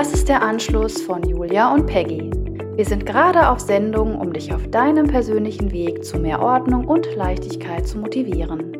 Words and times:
Das 0.00 0.14
ist 0.14 0.30
der 0.30 0.40
Anschluss 0.40 1.02
von 1.02 1.22
Julia 1.24 1.74
und 1.74 1.84
Peggy. 1.84 2.30
Wir 2.74 2.86
sind 2.86 3.04
gerade 3.04 3.50
auf 3.50 3.60
Sendung, 3.60 4.18
um 4.18 4.32
dich 4.32 4.50
auf 4.50 4.66
deinem 4.68 5.06
persönlichen 5.06 5.72
Weg 5.72 6.02
zu 6.02 6.18
mehr 6.18 6.40
Ordnung 6.40 6.86
und 6.86 7.06
Leichtigkeit 7.16 7.86
zu 7.86 7.98
motivieren. 7.98 8.78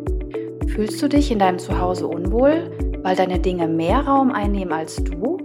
Fühlst 0.68 1.02
du 1.02 1.08
dich 1.10 1.30
in 1.30 1.38
deinem 1.38 1.58
Zuhause 1.58 2.06
unwohl, 2.06 2.70
weil 3.02 3.16
deine 3.16 3.38
Dinge 3.38 3.68
mehr 3.68 4.00
Raum 4.00 4.32
einnehmen 4.32 4.72
als 4.72 4.96
du? 4.96 5.36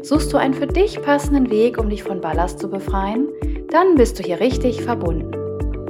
Suchst 0.00 0.32
du 0.32 0.38
einen 0.38 0.54
für 0.54 0.66
dich 0.66 0.98
passenden 1.02 1.50
Weg, 1.50 1.76
um 1.76 1.90
dich 1.90 2.02
von 2.02 2.22
Ballast 2.22 2.58
zu 2.60 2.70
befreien? 2.70 3.28
Dann 3.70 3.96
bist 3.96 4.18
du 4.18 4.22
hier 4.22 4.40
richtig 4.40 4.80
verbunden. 4.80 5.30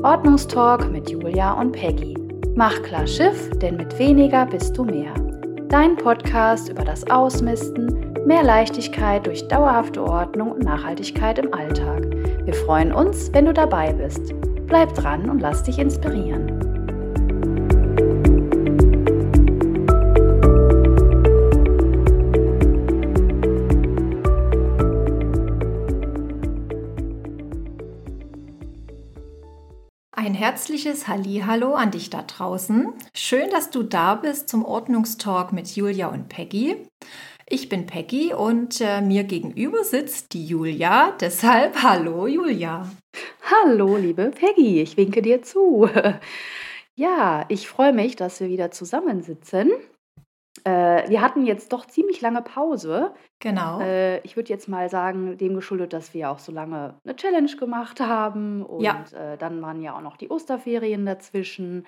Ordnungstalk 0.02 0.90
mit 0.90 1.10
Julia 1.10 1.52
und 1.52 1.70
Peggy. 1.70 2.16
Mach 2.56 2.82
klar 2.82 3.06
Schiff, 3.06 3.50
denn 3.60 3.76
mit 3.76 3.96
weniger 4.00 4.46
bist 4.46 4.76
du 4.76 4.82
mehr. 4.82 5.14
Dein 5.68 5.94
Podcast 5.94 6.70
über 6.70 6.82
das 6.82 7.08
Ausmisten, 7.08 7.97
mehr 8.28 8.42
Leichtigkeit 8.42 9.26
durch 9.26 9.48
dauerhafte 9.48 10.04
Ordnung 10.04 10.52
und 10.52 10.62
Nachhaltigkeit 10.62 11.38
im 11.38 11.54
Alltag. 11.54 12.04
Wir 12.44 12.52
freuen 12.52 12.92
uns, 12.92 13.32
wenn 13.32 13.46
du 13.46 13.54
dabei 13.54 13.94
bist. 13.94 14.34
Bleib 14.66 14.94
dran 14.94 15.30
und 15.30 15.40
lass 15.40 15.62
dich 15.62 15.78
inspirieren. 15.78 16.52
Ein 30.12 30.34
herzliches 30.34 31.08
Hallihallo 31.08 31.72
an 31.72 31.92
dich 31.92 32.10
da 32.10 32.20
draußen. 32.20 32.92
Schön, 33.14 33.48
dass 33.48 33.70
du 33.70 33.82
da 33.82 34.16
bist 34.16 34.50
zum 34.50 34.66
Ordnungstalk 34.66 35.54
mit 35.54 35.74
Julia 35.74 36.08
und 36.08 36.28
Peggy. 36.28 36.76
Ich 37.50 37.68
bin 37.68 37.86
Peggy 37.86 38.34
und 38.34 38.80
äh, 38.80 39.00
mir 39.00 39.24
gegenüber 39.24 39.82
sitzt 39.82 40.34
die 40.34 40.44
Julia. 40.46 41.12
Deshalb 41.20 41.82
hallo 41.82 42.26
Julia. 42.26 42.90
Hallo 43.42 43.96
liebe 43.96 44.30
Peggy, 44.30 44.82
ich 44.82 44.96
winke 44.96 45.22
dir 45.22 45.42
zu. 45.42 45.88
Ja, 47.00 47.44
ich 47.48 47.68
freue 47.68 47.92
mich, 47.92 48.16
dass 48.16 48.40
wir 48.40 48.48
wieder 48.48 48.72
zusammensitzen. 48.72 49.70
Äh, 50.64 51.08
wir 51.08 51.20
hatten 51.22 51.46
jetzt 51.46 51.72
doch 51.72 51.86
ziemlich 51.86 52.20
lange 52.20 52.42
Pause. 52.42 53.14
Genau. 53.38 53.78
Äh, 53.80 54.18
ich 54.22 54.34
würde 54.34 54.48
jetzt 54.48 54.68
mal 54.68 54.90
sagen, 54.90 55.38
dem 55.38 55.54
geschuldet, 55.54 55.92
dass 55.92 56.12
wir 56.12 56.28
auch 56.28 56.40
so 56.40 56.50
lange 56.50 56.96
eine 57.04 57.14
Challenge 57.14 57.54
gemacht 57.56 58.00
haben. 58.00 58.64
Und 58.66 58.82
Ja. 58.82 59.04
äh, 59.14 59.38
dann 59.38 59.62
waren 59.62 59.80
ja 59.80 59.96
auch 59.96 60.00
noch 60.00 60.16
die 60.16 60.28
Osterferien 60.28 61.06
dazwischen. 61.06 61.86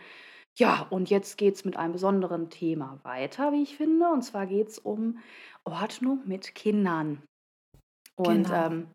Ja, 0.59 0.87
und 0.91 1.09
jetzt 1.11 1.39
geht 1.39 1.55
es 1.55 1.65
mit 1.65 1.77
einem 1.77 1.93
besonderen 1.93 2.51
Thema 2.51 2.99
weiter, 3.03 3.53
wie 3.53 3.63
ich 3.63 3.77
finde. 3.77 4.09
Und 4.11 4.23
zwar 4.23 4.47
geht 4.47 4.69
es 4.69 4.79
um 4.79 5.19
Ordnung 5.65 6.23
mit 6.27 6.55
Kindern. 6.55 7.23
Und 8.17 8.49
Genau. 8.49 8.67
ähm, 8.67 8.89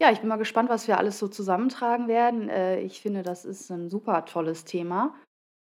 ja, 0.00 0.10
ich 0.10 0.20
bin 0.20 0.28
mal 0.28 0.36
gespannt, 0.36 0.70
was 0.70 0.88
wir 0.88 0.98
alles 0.98 1.18
so 1.18 1.28
zusammentragen 1.28 2.08
werden. 2.08 2.48
Äh, 2.48 2.80
ich 2.80 3.00
finde, 3.00 3.22
das 3.22 3.44
ist 3.44 3.70
ein 3.70 3.90
super 3.90 4.24
tolles 4.24 4.64
Thema. 4.64 5.14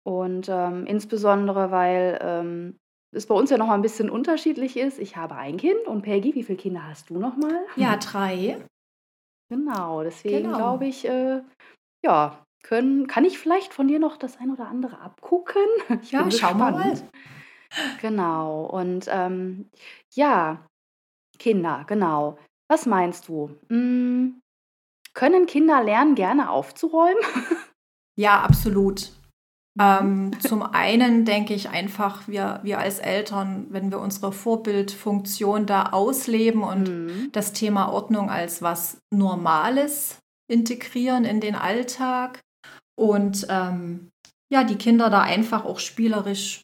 Und 0.06 0.48
ähm, 0.50 0.86
insbesondere, 0.86 1.72
weil 1.72 2.20
ähm, 2.22 2.78
es 3.12 3.26
bei 3.26 3.36
uns 3.36 3.50
ja 3.50 3.58
noch 3.58 3.68
mal 3.68 3.74
ein 3.74 3.82
bisschen 3.82 4.10
unterschiedlich 4.10 4.78
ist. 4.78 5.00
Ich 5.00 5.18
habe 5.18 5.36
ein 5.36 5.58
Kind 5.58 5.88
und 5.88 6.04
Peggy, 6.04 6.36
wie 6.36 6.44
viele 6.44 6.58
Kinder 6.58 6.88
hast 6.88 7.10
du 7.10 7.18
noch 7.20 7.36
mal? 7.36 7.66
Ja, 7.76 7.98
drei. 7.98 8.64
Genau, 9.52 10.04
deswegen 10.04 10.44
Genau. 10.44 10.58
glaube 10.58 10.86
ich, 10.86 11.06
äh, 11.06 11.42
ja, 12.06 12.46
können, 12.64 13.08
kann 13.08 13.26
ich 13.26 13.40
vielleicht 13.40 13.74
von 13.74 13.88
dir 13.88 14.00
noch 14.00 14.18
das 14.18 14.38
ein 14.38 14.52
oder 14.52 14.68
andere 14.68 15.00
abgucken? 15.00 15.64
Ich 16.02 16.12
Ja, 16.12 16.30
wir 16.30 16.54
mal. 16.56 16.94
Genau, 18.02 18.66
und 18.66 19.06
ähm, 19.10 19.70
ja, 20.14 20.66
Kinder, 21.38 21.86
genau. 21.88 22.38
Was 22.68 22.86
meinst 22.86 23.28
du? 23.28 23.56
Hm, 23.70 24.42
können 25.14 25.46
Kinder 25.46 25.84
lernen, 25.84 26.16
gerne 26.16 26.50
aufzuräumen? 26.50 27.24
Ja, 28.16 28.42
absolut. 28.42 29.12
Mhm. 29.76 29.82
Ähm, 29.82 30.40
zum 30.42 30.64
einen 30.64 31.26
denke 31.26 31.54
ich 31.54 31.70
einfach, 31.70 32.28
wir, 32.28 32.60
wir 32.64 32.80
als 32.80 33.00
Eltern, 33.00 33.68
wenn 33.70 33.92
wir 33.92 34.00
unsere 34.00 34.32
Vorbildfunktion 34.34 35.66
da 35.66 35.84
ausleben 35.92 36.64
und 36.64 36.90
Mhm. 36.90 37.30
das 37.32 37.54
Thema 37.54 37.92
Ordnung 37.94 38.30
als 38.30 38.62
was 38.62 39.00
Normales 39.14 40.18
integrieren 40.52 41.24
in 41.24 41.40
den 41.40 41.56
Alltag 41.56 42.42
und 43.00 43.48
ähm, 43.50 44.10
ja, 44.52 44.64
die 44.64 44.76
Kinder 44.76 45.10
da 45.10 45.22
einfach 45.22 45.64
auch 45.66 45.80
spielerisch 45.80 46.62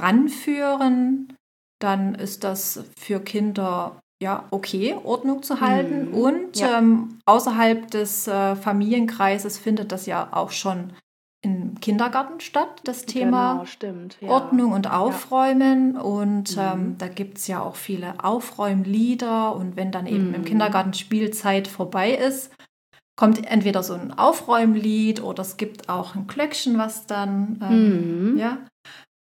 ranführen, 0.00 1.32
dann 1.80 2.14
ist 2.14 2.44
das 2.44 2.84
für 2.98 3.20
Kinder 3.20 4.00
ja 4.22 4.44
okay, 4.50 4.94
Ordnung 5.04 5.42
zu 5.42 5.60
halten. 5.60 6.08
Mhm. 6.08 6.14
Und 6.14 6.56
Ja. 6.58 6.78
ähm, 6.78 7.18
außerhalb 7.26 7.90
des 7.90 8.26
äh, 8.28 8.56
Familienkreises 8.56 9.58
findet 9.58 9.92
das 9.92 10.06
ja 10.06 10.28
auch 10.32 10.50
schon 10.50 10.92
im 11.44 11.78
Kindergarten 11.80 12.40
statt, 12.40 12.80
das 12.84 13.04
Thema 13.04 13.52
Genau, 13.52 13.66
stimmt. 13.66 14.16
Ja. 14.20 14.30
Ordnung 14.30 14.72
und 14.72 14.90
Aufräumen. 14.90 15.96
Und 15.96 16.56
Mhm. 16.56 16.62
ähm, 16.62 16.94
da 16.98 17.08
gibt 17.08 17.38
es 17.38 17.46
ja 17.46 17.60
auch 17.62 17.76
viele 17.76 18.14
Aufräumlieder. 18.24 19.54
Und 19.54 19.76
wenn 19.76 19.92
dann 19.92 20.06
eben 20.06 20.34
im 20.34 20.40
Mhm. 20.40 20.46
Kindergarten 20.46 20.94
Spielzeit 20.94 21.68
vorbei 21.68 22.10
ist, 22.12 22.50
kommt 23.16 23.44
entweder 23.50 23.82
so 23.82 23.94
ein 23.94 24.12
Aufräumlied 24.16 25.22
oder 25.22 25.40
es 25.42 25.56
gibt 25.56 25.88
auch 25.88 26.14
ein 26.14 26.26
Glöckchen, 26.26 26.78
was 26.78 27.06
dann, 27.06 27.58
ähm, 27.62 28.32
Mhm. 28.32 28.38
ja. 28.38 28.58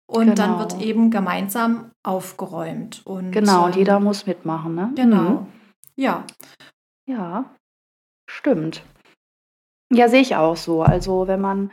Und 0.06 0.38
dann 0.38 0.52
Genau. 0.52 0.58
wird 0.58 0.80
eben 0.82 1.10
gemeinsam 1.10 1.90
aufgeräumt. 2.02 3.06
Und, 3.06 3.32
Genau, 3.32 3.64
und 3.64 3.72
ähm, 3.72 3.78
jeder 3.78 4.00
muss 4.00 4.26
mitmachen, 4.26 4.74
ne? 4.74 4.92
Genau. 4.94 5.22
Mhm. 5.30 5.46
Ja, 5.96 6.24
Ja, 7.06 7.54
stimmt. 8.30 8.82
Ja, 9.92 10.08
sehe 10.08 10.22
ich 10.22 10.36
auch 10.36 10.56
so. 10.56 10.82
Also 10.82 11.26
wenn 11.26 11.40
man 11.40 11.70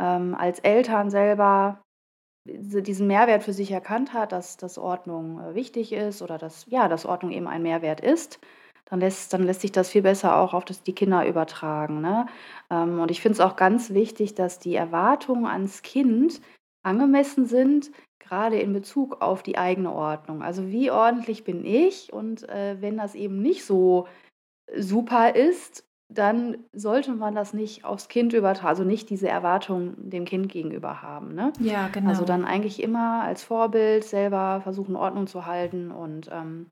ähm, 0.00 0.34
als 0.34 0.58
Eltern 0.58 1.08
selber 1.10 1.80
diese- 2.46 2.82
diesen 2.82 3.06
Mehrwert 3.06 3.42
für 3.44 3.52
sich 3.54 3.70
erkannt 3.70 4.12
hat, 4.12 4.32
dass, 4.32 4.56
dass 4.58 4.76
Ordnung 4.76 5.40
äh, 5.40 5.54
wichtig 5.54 5.92
ist 5.92 6.20
oder 6.20 6.36
dass, 6.36 6.66
ja, 6.66 6.88
dass 6.88 7.06
Ordnung 7.06 7.30
eben 7.32 7.46
ein 7.46 7.62
Mehrwert 7.62 8.00
ist, 8.00 8.38
dann 8.86 9.00
lässt, 9.00 9.32
dann 9.32 9.44
lässt 9.44 9.62
sich 9.62 9.72
das 9.72 9.90
viel 9.90 10.02
besser 10.02 10.36
auch 10.36 10.54
auf 10.54 10.64
das, 10.64 10.82
die 10.82 10.94
Kinder 10.94 11.26
übertragen. 11.26 12.00
Ne? 12.00 12.26
Ähm, 12.70 13.00
und 13.00 13.10
ich 13.10 13.20
finde 13.20 13.34
es 13.34 13.40
auch 13.40 13.56
ganz 13.56 13.90
wichtig, 13.90 14.34
dass 14.34 14.58
die 14.58 14.74
Erwartungen 14.74 15.46
ans 15.46 15.82
Kind 15.82 16.40
angemessen 16.82 17.46
sind, 17.46 17.90
gerade 18.18 18.58
in 18.58 18.72
Bezug 18.72 19.20
auf 19.22 19.42
die 19.42 19.58
eigene 19.58 19.92
Ordnung. 19.92 20.42
Also 20.42 20.68
wie 20.68 20.90
ordentlich 20.90 21.44
bin 21.44 21.64
ich? 21.64 22.12
Und 22.12 22.48
äh, 22.48 22.76
wenn 22.80 22.96
das 22.96 23.14
eben 23.14 23.40
nicht 23.40 23.64
so 23.64 24.06
super 24.76 25.34
ist, 25.34 25.84
dann 26.08 26.58
sollte 26.72 27.12
man 27.12 27.34
das 27.34 27.54
nicht 27.54 27.84
aufs 27.84 28.08
Kind 28.08 28.34
übertragen, 28.34 28.68
also 28.68 28.84
nicht 28.84 29.08
diese 29.10 29.28
Erwartung 29.28 29.94
dem 29.96 30.26
Kind 30.26 30.50
gegenüber 30.50 31.02
haben. 31.02 31.34
Ne? 31.34 31.52
ja, 31.60 31.88
genau. 31.88 32.10
Also 32.10 32.24
dann 32.24 32.44
eigentlich 32.44 32.82
immer 32.82 33.22
als 33.22 33.42
Vorbild 33.42 34.04
selber 34.04 34.60
versuchen, 34.62 34.96
Ordnung 34.96 35.26
zu 35.26 35.46
halten 35.46 35.90
und 35.90 36.28
ähm, 36.30 36.66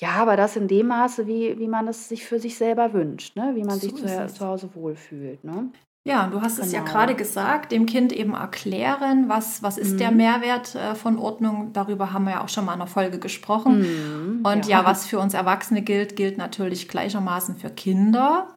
ja, 0.00 0.10
aber 0.16 0.36
das 0.36 0.56
in 0.56 0.68
dem 0.68 0.88
Maße, 0.88 1.26
wie, 1.26 1.58
wie 1.58 1.68
man 1.68 1.88
es 1.88 2.08
sich 2.08 2.24
für 2.24 2.38
sich 2.38 2.56
selber 2.56 2.92
wünscht, 2.92 3.36
ne? 3.36 3.52
wie 3.54 3.64
man 3.64 3.78
So 3.78 3.88
sich 3.88 3.94
zu, 3.96 4.26
zu 4.28 4.46
Hause 4.46 4.70
wohlfühlt. 4.74 5.42
Ne? 5.44 5.70
Ja, 6.06 6.24
und 6.24 6.32
du 6.32 6.40
hast 6.40 6.58
es 6.58 6.72
ja 6.72 6.80
Genau. 6.80 6.92
gerade 6.92 7.14
gesagt, 7.14 7.72
dem 7.72 7.84
Kind 7.84 8.12
eben 8.12 8.32
erklären, 8.34 9.28
was, 9.28 9.62
was 9.62 9.76
ist 9.76 9.98
der 10.00 10.10
Mhm. 10.10 10.16
Mehrwert 10.18 10.74
äh, 10.74 10.94
von 10.94 11.18
Ordnung. 11.18 11.72
Darüber 11.72 12.12
haben 12.12 12.24
wir 12.24 12.32
ja 12.32 12.44
auch 12.44 12.48
schon 12.48 12.64
mal 12.64 12.74
in 12.74 12.80
einer 12.80 12.86
Folge 12.88 13.18
gesprochen. 13.18 13.80
Mhm, 13.80 14.40
Und 14.44 14.66
ja. 14.66 14.84
was 14.84 15.06
für 15.06 15.18
uns 15.18 15.34
Erwachsene 15.34 15.82
gilt, 15.82 16.16
gilt 16.16 16.38
natürlich 16.38 16.88
gleichermaßen 16.88 17.56
für 17.56 17.70
Kinder. 17.70 18.54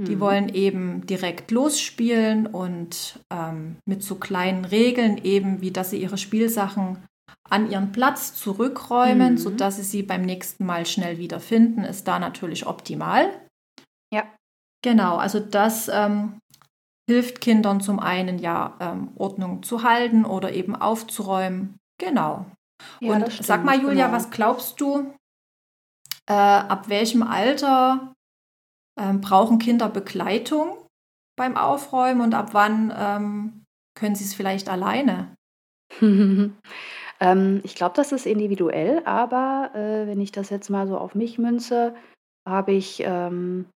Die 0.00 0.16
Mhm. 0.16 0.20
wollen 0.20 0.48
eben 0.48 1.06
direkt 1.06 1.50
losspielen 1.50 2.46
und 2.46 3.20
ähm, 3.30 3.76
mit 3.84 4.02
so 4.02 4.14
kleinen 4.14 4.64
Regeln 4.64 5.18
eben, 5.22 5.60
wie 5.60 5.70
dass 5.70 5.90
sie 5.90 6.00
ihre 6.00 6.16
Spielsachen 6.18 6.98
an 7.48 7.70
ihren 7.70 7.92
Platz 7.92 8.34
zurückräumen, 8.34 9.34
Mhm. 9.34 9.38
sodass 9.38 9.76
sie 9.76 9.82
sie 9.82 10.02
beim 10.02 10.22
nächsten 10.22 10.66
Mal 10.66 10.86
schnell 10.86 11.18
wiederfinden, 11.18 11.84
ist 11.84 12.06
da 12.06 12.18
natürlich 12.18 12.66
optimal. 12.66 13.30
Ja. 14.12 14.24
Genau, 14.82 15.16
also 15.16 15.40
das 15.40 15.88
ähm, 15.88 16.38
hilft 17.08 17.40
Kindern 17.40 17.80
zum 17.80 17.98
einen 17.98 18.38
ja 18.38 18.76
ähm, 18.80 19.12
Ordnung 19.16 19.62
zu 19.62 19.82
halten 19.82 20.24
oder 20.24 20.52
eben 20.52 20.76
aufzuräumen. 20.76 21.76
Genau. 21.98 22.46
Ja, 23.00 23.14
Und 23.14 23.22
das 23.22 23.36
sag 23.38 23.44
stimmt, 23.60 23.64
mal, 23.64 23.80
Julia, 23.80 24.06
genau. 24.06 24.16
was 24.16 24.30
glaubst 24.30 24.80
du, 24.80 25.12
äh, 26.28 26.32
ab 26.34 26.88
welchem 26.88 27.22
Alter 27.22 28.12
ähm, 29.00 29.20
brauchen 29.20 29.58
Kinder 29.58 29.88
Begleitung 29.88 30.76
beim 31.36 31.56
Aufräumen 31.56 32.20
und 32.20 32.34
ab 32.34 32.50
wann 32.52 32.92
ähm, 32.96 33.64
können 33.98 34.14
sie 34.14 34.24
es 34.24 34.34
vielleicht 34.34 34.68
alleine? 34.68 35.34
ähm, 37.20 37.60
ich 37.64 37.74
glaube, 37.74 37.94
das 37.96 38.12
ist 38.12 38.26
individuell, 38.26 39.02
aber 39.04 39.70
äh, 39.74 40.06
wenn 40.06 40.20
ich 40.20 40.32
das 40.32 40.50
jetzt 40.50 40.70
mal 40.70 40.86
so 40.86 40.96
auf 40.98 41.14
mich 41.14 41.38
münze, 41.38 41.94
habe 42.46 42.72
ich, 42.72 43.02
ähm, 43.04 43.66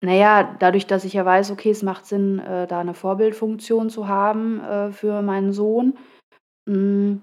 naja, 0.00 0.56
dadurch, 0.58 0.86
dass 0.86 1.04
ich 1.04 1.12
ja 1.12 1.24
weiß, 1.24 1.50
okay, 1.52 1.70
es 1.70 1.82
macht 1.82 2.06
Sinn, 2.06 2.38
äh, 2.40 2.66
da 2.66 2.80
eine 2.80 2.94
Vorbildfunktion 2.94 3.90
zu 3.90 4.08
haben 4.08 4.60
äh, 4.60 4.92
für 4.92 5.22
meinen 5.22 5.52
Sohn, 5.52 5.96
mh, 6.66 7.18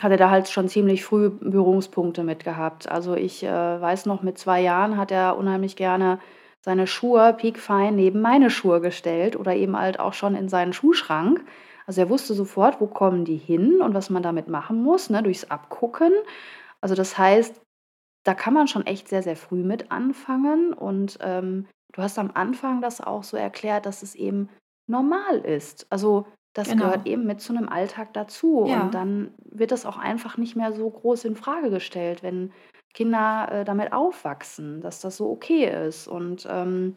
hat 0.00 0.10
er 0.10 0.16
da 0.16 0.30
halt 0.30 0.48
schon 0.48 0.68
ziemlich 0.68 1.04
früh 1.04 1.30
Berührungspunkte 1.30 2.24
mit 2.24 2.44
gehabt. 2.44 2.90
Also 2.90 3.14
ich 3.14 3.44
äh, 3.44 3.48
weiß 3.80 4.06
noch, 4.06 4.22
mit 4.22 4.38
zwei 4.38 4.60
Jahren 4.60 4.96
hat 4.96 5.12
er 5.12 5.36
unheimlich 5.36 5.76
gerne 5.76 6.18
seine 6.64 6.86
Schuhe 6.86 7.34
piekfein 7.34 7.94
neben 7.94 8.20
meine 8.20 8.50
Schuhe 8.50 8.80
gestellt 8.80 9.36
oder 9.36 9.54
eben 9.54 9.78
halt 9.78 10.00
auch 10.00 10.14
schon 10.14 10.34
in 10.34 10.48
seinen 10.48 10.72
Schuhschrank. 10.72 11.44
Also 11.86 12.00
er 12.00 12.10
wusste 12.10 12.34
sofort, 12.34 12.80
wo 12.80 12.86
kommen 12.86 13.24
die 13.24 13.36
hin 13.36 13.80
und 13.80 13.94
was 13.94 14.10
man 14.10 14.22
damit 14.22 14.48
machen 14.48 14.82
muss, 14.82 15.10
ne, 15.10 15.22
durchs 15.22 15.50
Abgucken. 15.50 16.12
Also 16.80 16.94
das 16.94 17.16
heißt, 17.18 17.60
da 18.24 18.34
kann 18.34 18.54
man 18.54 18.68
schon 18.68 18.86
echt 18.86 19.08
sehr, 19.08 19.22
sehr 19.22 19.36
früh 19.36 19.62
mit 19.62 19.90
anfangen. 19.90 20.72
Und 20.72 21.18
ähm, 21.20 21.66
du 21.92 22.02
hast 22.02 22.18
am 22.18 22.30
Anfang 22.34 22.80
das 22.80 23.00
auch 23.00 23.22
so 23.22 23.36
erklärt, 23.36 23.86
dass 23.86 24.02
es 24.02 24.14
eben 24.14 24.48
normal 24.86 25.38
ist. 25.38 25.86
Also 25.90 26.26
das 26.54 26.68
Genau. 26.68 26.84
gehört 26.84 27.06
eben 27.06 27.26
mit 27.26 27.40
zu 27.40 27.54
einem 27.54 27.68
Alltag 27.68 28.14
dazu. 28.14 28.64
Ja. 28.66 28.82
Und 28.82 28.94
dann 28.94 29.34
wird 29.44 29.72
das 29.72 29.84
auch 29.86 29.98
einfach 29.98 30.36
nicht 30.36 30.56
mehr 30.56 30.72
so 30.72 30.88
groß 30.88 31.24
in 31.24 31.36
Frage 31.36 31.70
gestellt, 31.70 32.22
wenn 32.22 32.52
Kinder 32.94 33.48
äh, 33.50 33.64
damit 33.64 33.92
aufwachsen, 33.92 34.80
dass 34.80 35.00
das 35.00 35.16
so 35.16 35.28
okay 35.30 35.86
ist. 35.86 36.06
Und 36.06 36.46
ähm, 36.48 36.96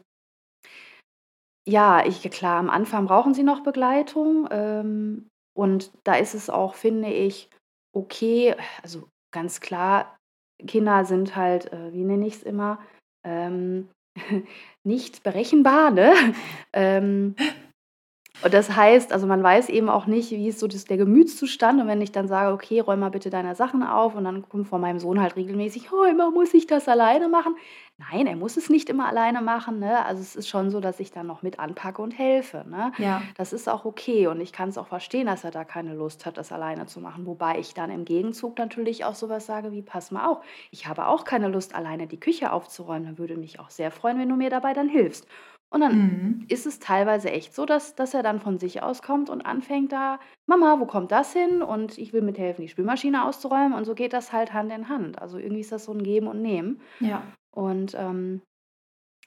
ja, 1.67 2.05
ich, 2.05 2.21
klar, 2.31 2.59
am 2.59 2.69
Anfang 2.69 3.07
brauchen 3.07 3.33
sie 3.33 3.43
noch 3.43 3.61
Begleitung. 3.61 4.47
Ähm, 4.51 5.29
und 5.53 5.91
da 6.05 6.15
ist 6.15 6.33
es 6.33 6.49
auch, 6.49 6.75
finde 6.75 7.09
ich, 7.09 7.49
okay, 7.93 8.55
also 8.81 9.09
ganz 9.31 9.59
klar, 9.59 10.17
Kinder 10.65 11.03
sind 11.05 11.35
halt, 11.35 11.71
äh, 11.73 11.91
wie 11.93 12.03
nenne 12.03 12.25
ich 12.25 12.35
es 12.35 12.43
immer, 12.43 12.79
ähm, 13.25 13.89
nicht 14.83 15.23
berechenbar, 15.23 15.91
ne? 15.91 16.13
ähm, 16.73 17.35
und 18.43 18.53
das 18.53 18.75
heißt, 18.75 19.11
also 19.11 19.25
man 19.25 19.41
weiß 19.41 19.69
eben 19.69 19.89
auch 19.89 20.05
nicht, 20.05 20.31
wie 20.31 20.47
ist 20.47 20.59
so 20.59 20.67
das, 20.67 20.85
der 20.85 20.97
Gemütszustand. 20.97 21.81
Und 21.81 21.87
wenn 21.87 22.01
ich 22.01 22.11
dann 22.11 22.27
sage, 22.27 22.53
okay, 22.53 22.79
räum 22.79 22.99
mal 22.99 23.09
bitte 23.09 23.29
deine 23.29 23.55
Sachen 23.55 23.81
auf 23.81 24.15
und 24.15 24.25
dann 24.25 24.47
kommt 24.47 24.67
von 24.67 24.79
meinem 24.79 24.99
Sohn 24.99 25.19
halt 25.19 25.35
regelmäßig, 25.35 25.91
oh, 25.91 26.03
immer 26.03 26.29
muss 26.29 26.53
ich 26.53 26.67
das 26.67 26.87
alleine 26.87 27.29
machen. 27.29 27.55
Nein, 28.11 28.27
er 28.27 28.35
muss 28.35 28.57
es 28.57 28.69
nicht 28.69 28.89
immer 28.89 29.07
alleine 29.07 29.41
machen. 29.41 29.79
Ne? 29.79 30.05
Also 30.05 30.21
es 30.21 30.35
ist 30.35 30.47
schon 30.47 30.69
so, 30.69 30.79
dass 30.79 30.99
ich 30.99 31.09
dann 31.09 31.25
noch 31.25 31.41
mit 31.41 31.57
anpacke 31.57 31.99
und 31.99 32.11
helfe. 32.11 32.63
Ne? 32.69 32.91
Ja. 32.99 33.23
Das 33.37 33.53
ist 33.53 33.67
auch 33.67 33.85
okay 33.85 34.27
und 34.27 34.39
ich 34.39 34.53
kann 34.53 34.69
es 34.69 34.77
auch 34.77 34.87
verstehen, 34.87 35.25
dass 35.25 35.43
er 35.43 35.49
da 35.49 35.63
keine 35.63 35.95
Lust 35.95 36.27
hat, 36.27 36.37
das 36.37 36.51
alleine 36.51 36.85
zu 36.85 36.99
machen. 36.99 37.25
Wobei 37.25 37.57
ich 37.57 37.73
dann 37.73 37.89
im 37.89 38.05
Gegenzug 38.05 38.59
natürlich 38.59 39.03
auch 39.03 39.15
sowas 39.15 39.47
sage 39.47 39.71
wie, 39.71 39.81
pass 39.81 40.11
mal 40.11 40.27
auf, 40.27 40.43
ich 40.69 40.85
habe 40.85 41.07
auch 41.07 41.25
keine 41.25 41.47
Lust, 41.47 41.73
alleine 41.73 42.05
die 42.05 42.19
Küche 42.19 42.51
aufzuräumen. 42.51 43.05
Dann 43.05 43.17
würde 43.17 43.35
mich 43.35 43.59
auch 43.59 43.71
sehr 43.71 43.89
freuen, 43.89 44.19
wenn 44.19 44.29
du 44.29 44.35
mir 44.35 44.51
dabei 44.51 44.73
dann 44.73 44.89
hilfst. 44.89 45.25
Und 45.69 45.81
dann 45.81 45.97
Mhm. 45.97 46.45
ist 46.47 46.65
es 46.65 46.79
teilweise 46.79 47.29
echt 47.29 47.53
so, 47.53 47.65
dass, 47.65 47.93
dass 47.95 48.13
er 48.13 48.23
dann 48.23 48.39
von 48.39 48.57
sich 48.57 48.81
aus 48.83 49.01
kommt 49.01 49.29
und 49.29 49.41
anfängt 49.45 49.91
da, 49.91 50.19
Mama, 50.45 50.79
wo 50.79 50.85
kommt 50.85 51.11
das 51.11 51.33
hin? 51.33 51.61
Und 51.61 51.97
ich 51.97 52.13
will 52.13 52.21
mithelfen, 52.21 52.61
die 52.61 52.69
Spülmaschine 52.69 53.25
auszuräumen. 53.25 53.73
Und 53.73 53.83
so 53.85 53.93
geht 53.93 54.13
das 54.13 54.31
halt 54.31 54.53
Hand 54.53 54.71
in 54.71 54.87
Hand. 54.87 55.21
Also 55.21 55.37
irgendwie 55.37 55.61
ist 55.61 55.71
das 55.73 55.83
so 55.85 55.91
ein 55.91 56.03
Geben 56.03 56.27
und 56.27 56.41
Nehmen. 56.41 56.79
Ja. 57.01 57.21
Und 57.51 57.95
ähm, 57.95 58.41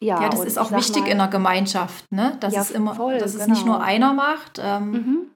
ja, 0.00 0.22
Ja, 0.22 0.28
das 0.30 0.44
ist 0.46 0.58
auch 0.58 0.70
wichtig 0.72 1.02
mal, 1.02 1.10
in 1.10 1.18
der 1.18 1.28
Gemeinschaft, 1.28 2.10
ne? 2.10 2.38
Dass 2.40 2.54
Ja, 2.54 2.62
es 2.62 2.70
immer, 2.70 2.94
voll, 2.94 3.18
dass 3.18 3.34
es 3.34 3.46
nicht 3.46 3.66
nur 3.66 3.74
genau. 3.76 3.86
einer 3.86 4.14
macht, 4.14 4.58
ähm, 4.62 4.90
Mhm. 4.92 5.30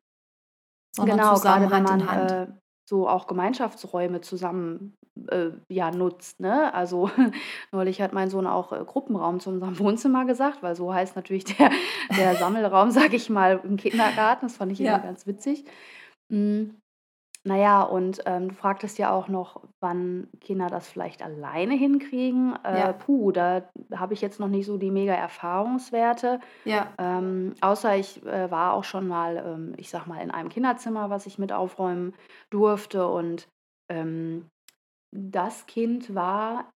sondern 0.96 1.18
Genau, 1.18 1.34
zusammen 1.34 1.68
gerade 1.68 1.70
wenn 1.70 1.76
Hand 1.76 1.90
man 1.90 2.00
in 2.00 2.10
Hand. 2.10 2.30
äh, 2.32 2.46
so 2.88 3.08
auch 3.08 3.26
Gemeinschaftsräume 3.26 4.22
zusammen 4.22 4.94
äh, 5.30 5.50
ja, 5.68 5.90
nutzt. 5.90 6.40
Ne? 6.40 6.72
Also 6.74 7.10
neulich 7.72 8.00
hat 8.02 8.12
mein 8.12 8.30
Sohn 8.30 8.46
auch 8.46 8.72
äh, 8.72 8.84
Gruppenraum 8.84 9.40
zu 9.40 9.50
unserem 9.50 9.78
Wohnzimmer 9.78 10.24
gesagt, 10.24 10.62
weil 10.62 10.74
so 10.76 10.92
heißt 10.92 11.16
natürlich 11.16 11.44
der, 11.44 11.70
der 12.16 12.34
Sammelraum, 12.36 12.90
sag 12.90 13.12
ich 13.14 13.30
mal, 13.30 13.60
im 13.64 13.76
Kindergarten. 13.76 14.46
Das 14.46 14.56
fand 14.56 14.72
ich 14.72 14.78
Ja. 14.78 14.92
irgendwie 14.92 15.06
ganz 15.08 15.26
witzig. 15.26 15.64
Mm, 16.30 16.70
naja, 17.46 17.82
und 17.82 18.22
ähm, 18.24 18.48
du 18.48 18.54
fragtest 18.54 18.96
ja 18.96 19.12
auch 19.12 19.28
noch, 19.28 19.60
wann 19.82 20.28
Kinder 20.40 20.68
das 20.68 20.88
vielleicht 20.88 21.22
alleine 21.22 21.74
hinkriegen. 21.74 22.56
Äh, 22.64 22.78
Ja. 22.78 22.92
Puh, 22.94 23.32
da 23.32 23.68
habe 23.94 24.14
ich 24.14 24.22
jetzt 24.22 24.40
noch 24.40 24.48
nicht 24.48 24.64
so 24.64 24.78
die 24.78 24.90
mega 24.90 25.12
Erfahrungswerte. 25.12 26.40
Ja, 26.64 26.88
Ähm, 26.98 27.54
außer 27.60 27.96
ich 27.96 28.24
äh, 28.24 28.50
war 28.50 28.72
auch 28.72 28.84
schon 28.84 29.06
mal, 29.06 29.36
ähm, 29.36 29.74
ich 29.76 29.90
sag 29.90 30.06
mal, 30.06 30.22
in 30.22 30.30
einem 30.30 30.48
Kinderzimmer, 30.48 31.10
was 31.10 31.26
ich 31.26 31.38
mit 31.38 31.52
aufräumen 31.52 32.14
durfte. 32.50 33.06
Und 33.08 33.46
ähm, 33.90 34.46
das 35.14 35.66
Kind 35.66 36.14
war, 36.14 36.70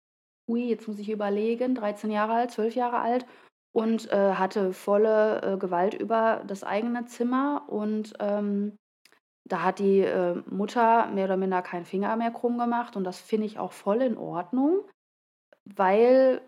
ui, 0.49 0.69
jetzt 0.69 0.87
muss 0.87 0.99
ich 0.99 1.11
überlegen, 1.11 1.75
13 1.75 2.11
Jahre 2.11 2.35
alt, 2.35 2.51
12 2.51 2.75
Jahre 2.75 2.99
alt 2.99 3.27
und 3.73 4.11
äh, 4.13 4.35
hatte 4.35 4.73
volle 4.73 5.43
äh, 5.43 5.57
Gewalt 5.57 5.95
über 5.95 6.43
das 6.47 6.63
eigene 6.63 7.07
Zimmer. 7.07 7.65
Und 7.67 8.15
ähm, 8.21 8.77
da 9.49 9.63
hat 9.63 9.79
die 9.79 10.01
äh, 10.01 10.43
Mutter 10.51 11.07
mehr 11.09 11.25
oder 11.25 11.37
minder 11.37 11.63
keinen 11.63 11.85
Finger 11.85 12.15
mehr 12.17 12.31
krumm 12.31 12.59
gemacht. 12.59 12.97
Und 12.97 13.05
das 13.05 13.21
finde 13.21 13.47
ich 13.47 13.59
auch 13.59 13.73
voll 13.73 14.03
in 14.03 14.19
Ordnung, 14.19 14.81
weil 15.65 16.43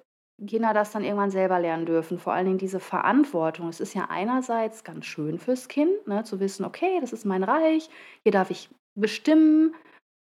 Kinder 0.47 0.73
das 0.73 0.93
dann 0.93 1.05
irgendwann 1.05 1.31
selber 1.31 1.59
lernen 1.59 1.87
dürfen. 1.87 2.19
Vor 2.19 2.33
allen 2.33 2.47
Dingen 2.47 2.59
diese 2.59 2.81
Verantwortung. 2.81 3.69
Es 3.69 3.81
ist 3.81 3.95
ja 3.95 4.07
einerseits 4.09 4.85
ganz 4.85 5.07
schön 5.07 5.39
fürs 5.39 5.69
Kind, 5.69 6.07
ne, 6.07 6.23
zu 6.25 6.39
wissen, 6.39 6.65
okay, 6.65 6.99
das 7.01 7.13
ist 7.13 7.25
mein 7.25 7.43
Reich, 7.43 7.89
hier 8.23 8.33
darf 8.33 8.51
ich 8.51 8.71
bestimmen, 8.95 9.75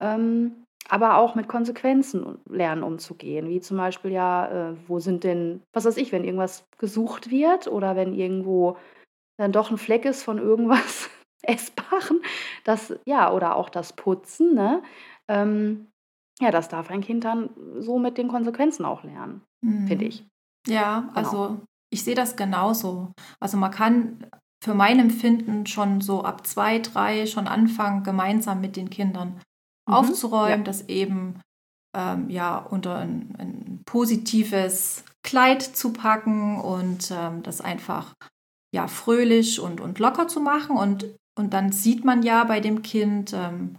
ähm, 0.02 0.61
aber 0.90 1.18
auch 1.18 1.36
mit 1.36 1.48
Konsequenzen 1.48 2.40
lernen 2.50 2.84
umzugehen. 2.84 3.48
Wie 3.50 3.62
zum 3.62 3.78
Beispiel 3.78 4.12
ja, 4.12 4.72
äh, 4.72 4.76
wo 4.88 5.00
sind 5.00 5.24
denn, 5.24 5.62
was 5.74 5.86
weiß 5.86 5.98
ich, 5.98 6.12
wenn 6.12 6.24
irgendwas 6.24 6.66
gesucht 6.78 7.30
wird 7.30 7.68
oder 7.68 7.96
wenn 7.96 8.14
irgendwo 8.14 8.78
dann 9.38 9.52
doch 9.52 9.72
ein 9.72 9.78
Fleck 9.78 10.06
ist 10.06 10.24
von 10.24 10.38
irgendwas 10.38 11.10
Essbaren, 11.44 12.22
das, 12.64 12.94
ja, 13.06 13.32
oder 13.34 13.56
auch 13.56 13.70
das 13.70 13.94
Putzen, 13.94 14.54
ne? 14.54 14.84
Ähm, 15.28 15.88
ja, 16.40 16.52
das 16.52 16.70
darf 16.70 16.90
ein 16.90 17.02
Kind 17.02 17.24
dann 17.24 17.50
so 17.80 18.00
mit 18.00 18.18
den 18.18 18.28
Konsequenzen 18.28 18.86
auch 18.86 19.04
lernen, 19.04 19.42
finde 19.64 19.96
Mhm. 20.06 20.10
ich. 20.10 20.26
Ja, 20.68 21.02
Genau. 21.02 21.14
also 21.16 21.58
ich 21.92 22.04
sehe 22.04 22.16
das 22.16 22.36
genauso. 22.36 23.12
Also 23.40 23.58
man 23.58 23.72
kann 23.72 24.28
für 24.64 24.74
mein 24.74 25.00
Empfinden 25.00 25.66
schon 25.66 26.02
so 26.02 26.24
ab 26.24 26.46
zwei, 26.46 26.80
drei 26.80 27.26
schon 27.26 27.48
anfangen, 27.48 28.04
gemeinsam 28.04 28.62
mit 28.62 28.76
den 28.76 28.90
Kindern 28.90 29.40
Mhm. 29.92 29.96
aufzuräumen, 29.96 30.60
Ja. 30.60 30.64
das 30.66 30.88
eben 30.90 31.40
ähm, 31.96 32.30
ja 32.30 32.58
unter 32.58 32.98
ein, 32.98 33.36
ein 33.38 33.82
positives 33.86 35.04
Kleid 35.24 35.62
zu 35.62 35.94
packen 35.94 36.60
und 36.60 37.12
ähm, 37.12 37.44
das 37.44 37.62
einfach 37.62 38.14
ja 38.74 38.88
fröhlich 38.88 39.60
und, 39.60 39.82
und 39.82 40.00
locker 40.00 40.28
zu 40.28 40.40
machen. 40.40 40.78
Und, 40.78 41.06
und 41.38 41.54
dann 41.54 41.72
sieht 41.72 42.04
man 42.06 42.24
ja 42.24 42.44
bei 42.44 42.60
dem 42.60 42.82
Kind, 42.82 43.34
ähm, 43.34 43.78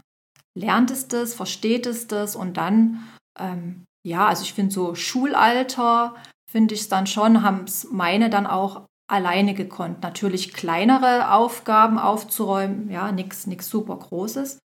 lernt 0.55 0.91
es 0.91 1.09
das, 1.09 1.35
versteht 1.35 1.87
es 1.87 2.07
das 2.07 2.37
und 2.37 2.57
dann, 2.57 3.09
ähm, 3.39 3.85
ja, 4.07 4.27
also 4.27 4.43
ich 4.43 4.53
finde 4.53 4.73
so 4.73 4.95
Schulalter, 4.95 6.15
finde 6.51 6.75
ich 6.75 6.83
es 6.83 6.89
dann 6.89 7.07
schon, 7.07 7.43
haben 7.43 7.65
es 7.65 7.89
meine 7.91 8.29
dann 8.29 8.47
auch 8.47 8.83
alleine 9.11 9.55
gekonnt. 9.55 10.03
Natürlich 10.03 10.53
kleinere 10.53 11.33
Aufgaben 11.33 11.99
aufzuräumen, 11.99 12.91
ja, 12.91 13.11
nichts 13.13 13.47
super 13.69 13.97
Großes. 13.97 14.59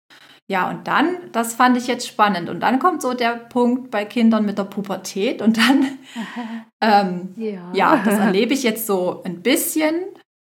Ja, 0.50 0.70
und 0.70 0.86
dann, 0.88 1.30
das 1.32 1.54
fand 1.54 1.76
ich 1.76 1.86
jetzt 1.88 2.06
spannend. 2.06 2.48
Und 2.48 2.60
dann 2.60 2.78
kommt 2.78 3.02
so 3.02 3.12
der 3.12 3.36
Punkt 3.36 3.90
bei 3.90 4.04
Kindern 4.06 4.46
mit 4.46 4.56
der 4.56 4.64
Pubertät 4.64 5.42
und 5.42 5.58
dann, 5.58 5.98
ähm, 6.80 7.34
Ja. 7.36 7.70
ja, 7.74 8.02
das 8.04 8.18
erlebe 8.18 8.54
ich 8.54 8.62
jetzt 8.62 8.86
so 8.86 9.22
ein 9.24 9.42
bisschen 9.42 9.94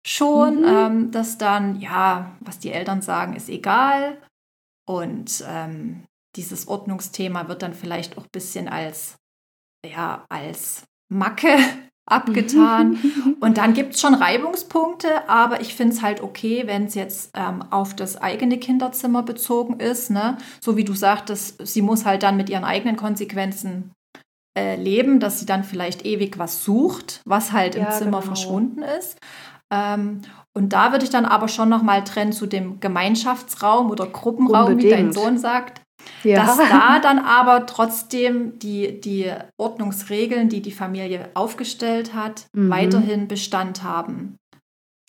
schon, 0.06 0.60
Mhm. 0.62 0.68
ähm, 0.68 1.12
dass 1.12 1.38
dann, 1.40 1.80
ja, 1.80 2.36
was 2.40 2.60
die 2.60 2.72
Eltern 2.72 3.02
sagen, 3.02 3.36
ist 3.36 3.50
egal. 3.50 4.22
Und 4.88 5.44
ähm, 5.50 6.04
dieses 6.36 6.68
Ordnungsthema 6.68 7.48
wird 7.48 7.64
dann 7.64 7.74
vielleicht 7.74 8.18
auch 8.20 8.24
ein 8.26 8.30
bisschen 8.32 8.68
als, 8.70 9.16
ja, 9.84 10.26
als 10.30 10.84
Macke 11.12 11.58
abgetan. 12.06 12.98
Und 13.40 13.58
dann 13.58 13.74
gibt 13.74 13.96
es 13.96 14.02
schon 14.02 14.14
Reibungspunkte, 14.14 15.28
aber 15.28 15.62
ich 15.62 15.76
finde 15.76 15.96
es 15.96 16.02
halt 16.02 16.22
okay, 16.22 16.64
wenn 16.66 16.86
es 16.86 16.96
jetzt 16.96 17.32
ähm, 17.34 17.64
auf 17.72 17.96
das 17.96 18.18
eigene 18.18 18.58
Kinderzimmer 18.58 19.24
bezogen 19.24 19.80
ist. 19.80 20.12
Ne? 20.12 20.38
So 20.62 20.78
wie 20.78 20.84
du 20.84 20.94
sagtest, 20.94 21.66
sie 21.66 21.82
muss 21.82 22.06
halt 22.06 22.24
dann 22.24 22.38
mit 22.38 22.50
ihren 22.50 22.64
eigenen 22.64 22.96
Konsequenzen 22.96 23.92
äh, 24.58 24.76
leben, 24.76 25.20
dass 25.20 25.40
sie 25.40 25.46
dann 25.46 25.64
vielleicht 25.64 26.06
ewig 26.06 26.38
was 26.38 26.64
sucht, 26.64 27.22
was 27.26 27.52
halt 27.52 27.76
im 27.76 27.84
Ja, 27.84 27.90
Zimmer 27.92 28.20
genau. 28.20 28.22
verschwunden 28.22 28.84
ist. 28.84 29.18
Ähm, 29.72 30.22
und 30.54 30.74
da 30.74 30.92
würde 30.92 31.04
ich 31.04 31.10
dann 31.10 31.26
aber 31.26 31.48
schon 31.48 31.70
nochmal 31.70 32.04
trennen 32.04 32.32
zu 32.32 32.46
dem 32.46 32.80
Gemeinschaftsraum 32.80 33.90
oder 33.90 34.06
Gruppenraum, 34.06 34.78
wie 34.78 34.90
dein 34.90 35.08
Unbedingt. 35.08 35.14
Sohn 35.14 35.38
sagt 35.38 35.82
Ja. 36.24 36.46
dass 36.46 36.58
da 36.58 37.00
dann 37.00 37.20
aber 37.20 37.66
trotzdem 37.66 38.58
die, 38.60 39.00
die 39.00 39.32
Ordnungsregeln, 39.58 40.50
die 40.50 40.62
die 40.62 40.72
Familie 40.72 41.30
aufgestellt 41.34 42.14
hat, 42.14 42.48
Mhm. 42.54 42.70
weiterhin 42.70 43.28
Bestand 43.28 43.84
haben. 43.84 44.38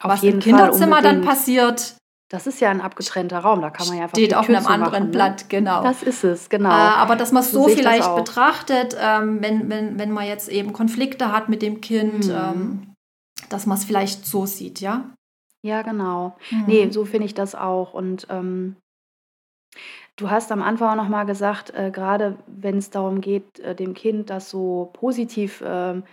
Auf 0.02 0.10
Was 0.12 0.22
jeden 0.22 0.36
im 0.36 0.40
Kinderzimmer 0.42 1.00
dann 1.02 1.22
passiert, 1.22 1.96
Das 2.28 2.46
ist 2.48 2.60
ja 2.60 2.70
ein 2.70 2.80
abgetrennter 2.80 3.38
Raum, 3.38 3.60
da 3.62 3.70
kann 3.70 3.86
man 3.86 3.98
ja 3.98 4.02
einfach 4.02 4.16
steht 4.18 4.34
auf 4.34 4.48
einem 4.48 4.66
anderen 4.66 4.84
zumachen, 4.84 5.04
ne? 5.04 5.10
Blatt, 5.12 5.48
genau. 5.48 5.82
Das 5.84 6.02
ist 6.02 6.24
es, 6.24 6.48
genau. 6.48 6.70
Äh, 6.70 6.72
aber 6.72 7.14
dass 7.14 7.30
man 7.30 7.42
es 7.44 7.52
So 7.52 7.68
so 7.68 7.68
vielleicht 7.68 8.16
betrachtet, 8.16 8.96
ähm, 9.00 9.40
wenn, 9.42 9.70
wenn, 9.70 9.96
wenn 9.98 10.10
man 10.10 10.26
jetzt 10.26 10.48
eben 10.48 10.72
Konflikte 10.72 11.30
hat 11.30 11.48
mit 11.48 11.62
dem 11.62 11.80
Kind, 11.80 12.26
Mhm. 12.26 12.32
ähm, 12.34 12.92
dass 13.48 13.64
man 13.66 13.78
es 13.78 13.84
vielleicht 13.84 14.26
so 14.26 14.44
sieht, 14.44 14.80
ja? 14.80 15.04
ja, 15.62 15.82
genau. 15.82 16.36
Mhm. 16.50 16.64
Nee, 16.66 16.90
so 16.90 17.04
finde 17.04 17.26
ich 17.26 17.34
das 17.34 17.54
auch. 17.54 17.94
Und 17.94 18.26
ähm, 18.28 18.74
Du 20.16 20.30
hast 20.30 20.50
am 20.50 20.62
Anfang 20.62 20.90
auch 20.90 21.02
noch 21.02 21.08
mal 21.10 21.24
gesagt, 21.24 21.74
äh, 21.74 21.90
grade 21.90 22.38
wenn's 22.46 22.90
darum 22.90 23.20
geht, 23.20 23.58
äh, 23.60 23.74
dem 23.74 23.92
Kind 23.94 24.30
das 24.30 24.48
so 24.50 24.90
positiv, 24.94 25.62
ähm, 25.64 26.04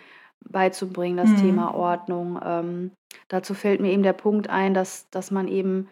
beizubringen, 0.49 1.15
das 1.17 1.35
Thema 1.35 1.69
Mhm. 1.69 1.75
Ordnung. 1.75 2.39
Ähm, 2.43 2.91
dazu 3.29 3.53
fällt 3.53 3.79
mir 3.79 3.91
eben 3.93 4.03
der 4.03 4.11
Punkt 4.13 4.49
ein, 4.49 4.73
dass 4.73 5.09
dass 5.09 5.31
man 5.31 5.47
eben 5.47 5.89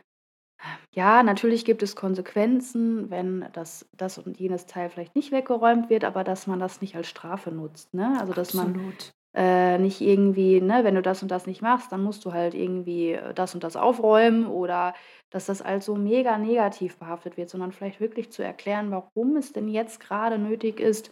ja, 0.94 1.24
natürlich 1.24 1.66
gibt 1.66 1.84
es 1.84 1.96
Konsequenzen, 1.96 3.10
wenn 3.10 3.46
das 3.54 3.88
das 3.98 4.18
und 4.18 4.40
jenes 4.40 4.66
Teil 4.66 4.90
vielleicht 4.90 5.16
nicht 5.16 5.32
weggeräumt 5.32 5.90
wird, 5.90 6.04
aber 6.04 6.24
dass 6.24 6.48
man 6.48 6.60
das 6.60 6.82
nicht 6.82 6.96
als 6.96 7.08
Strafe 7.10 7.52
nutzt, 7.52 7.94
ne? 7.94 8.20
Also, 8.20 8.34
dass 8.34 8.54
man, 8.54 8.76
Absolut. 8.76 9.12
Äh, 9.34 9.78
nicht 9.78 10.02
irgendwie, 10.02 10.60
ne, 10.62 10.84
wenn 10.84 10.96
du 10.96 11.02
das 11.02 11.22
und 11.24 11.32
das 11.32 11.48
nicht 11.48 11.62
machst, 11.62 11.92
dann 11.92 12.04
musst 12.04 12.26
du 12.26 12.34
halt 12.34 12.54
irgendwie, 12.54 13.14
äh, 13.14 13.34
das 13.34 13.54
und 13.56 13.64
das 13.64 13.76
aufräumen 13.78 14.46
oder 14.48 14.94
dass 15.30 15.46
das 15.46 15.62
als 15.62 15.86
so 15.86 15.96
mega 15.96 16.38
negativ 16.38 16.98
behaftet 16.98 17.38
wird, 17.38 17.50
sondern 17.50 17.72
vielleicht 17.72 18.02
wirklich 18.02 18.32
zu 18.32 18.44
erklären, 18.44 18.92
warum 18.92 19.38
es 19.38 19.54
denn 19.54 19.70
jetzt 19.70 20.00
grade 20.02 20.38
nötig 20.38 20.80
ist, 20.80 21.12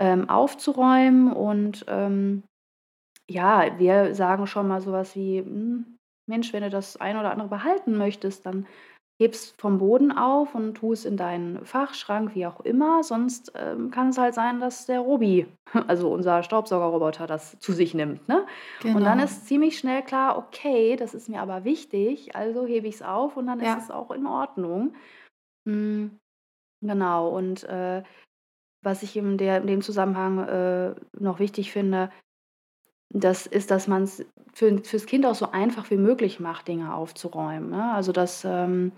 ähm, 0.00 0.28
aufzuräumen. 0.30 1.32
Und, 1.32 1.84
ähm, 1.88 2.44
ja, 3.28 3.78
wir 3.78 4.14
sagen 4.14 4.46
schon 4.46 4.68
mal 4.68 4.80
so 4.80 4.92
was 4.92 5.16
wie: 5.16 5.38
„Hm, 5.40 5.98
Mensch, 6.28 6.52
wenn 6.52 6.62
du 6.62 6.70
das 6.70 6.96
eine 6.98 7.20
oder 7.20 7.30
andere 7.32 7.48
behalten 7.48 7.96
möchtest, 7.96 8.46
dann 8.46 8.66
heb's 9.18 9.54
vom 9.58 9.78
Boden 9.78 10.12
auf 10.12 10.54
und 10.54 10.74
tu 10.74 10.92
es 10.92 11.04
in 11.04 11.16
deinen 11.16 11.64
Fachschrank, 11.64 12.34
wie 12.34 12.46
auch 12.46 12.60
immer, 12.60 13.02
sonst, 13.02 13.52
ähm, 13.56 13.90
kann 13.90 14.10
es 14.10 14.18
halt 14.18 14.34
sein, 14.34 14.60
dass 14.60 14.86
der 14.86 15.00
Robi, 15.00 15.46
also 15.88 16.12
unser 16.12 16.42
Staubsaugerroboter, 16.42 17.26
das 17.26 17.58
zu 17.60 17.72
sich 17.72 17.94
nimmt“, 17.94 18.28
ne? 18.28 18.46
Und 18.92 19.04
dann 19.04 19.18
Genau. 19.18 19.20
ist 19.20 19.46
ziemlich 19.46 19.78
schnell 19.78 20.02
klar: 20.02 20.38
„Okay, 20.38 20.96
das 20.96 21.14
ist 21.14 21.28
mir 21.28 21.40
aber 21.42 21.64
wichtig, 21.64 22.36
also 22.36 22.66
hebe 22.66 22.86
ich's 22.88 23.02
auf 23.02 23.36
und 23.36 23.46
dann 23.46 23.60
ist 23.60 23.76
Ja. 23.76 23.76
es 23.76 23.90
auch 23.90 24.10
in 24.10 24.26
Ordnung.“ 24.26 24.94
Hm, 25.66 26.18
genau 26.82 27.28
und, 27.36 27.64
äh, 27.64 28.02
was 28.82 29.02
ich 29.02 29.16
in 29.16 29.38
der 29.38 29.58
in 29.62 29.66
dem 29.66 29.82
Zusammenhang, 29.82 30.38
äh, 30.48 30.94
noch 31.18 31.38
wichtig 31.40 31.72
finde, 31.72 32.10
das 33.10 33.46
ist, 33.46 33.70
dass 33.70 33.86
man's 33.88 34.24
für 34.52 34.66
'n 34.68 34.84
fürs 34.84 35.06
Kind 35.06 35.26
auch 35.26 35.34
so 35.34 35.50
einfach 35.52 35.90
wie 35.90 35.96
möglich 35.96 36.40
macht, 36.40 36.68
Dinge 36.68 36.94
aufzuräumen, 36.94 37.70
ne? 37.70 37.92
Also, 37.92 38.12
dass, 38.12 38.44
ähm 38.44 38.92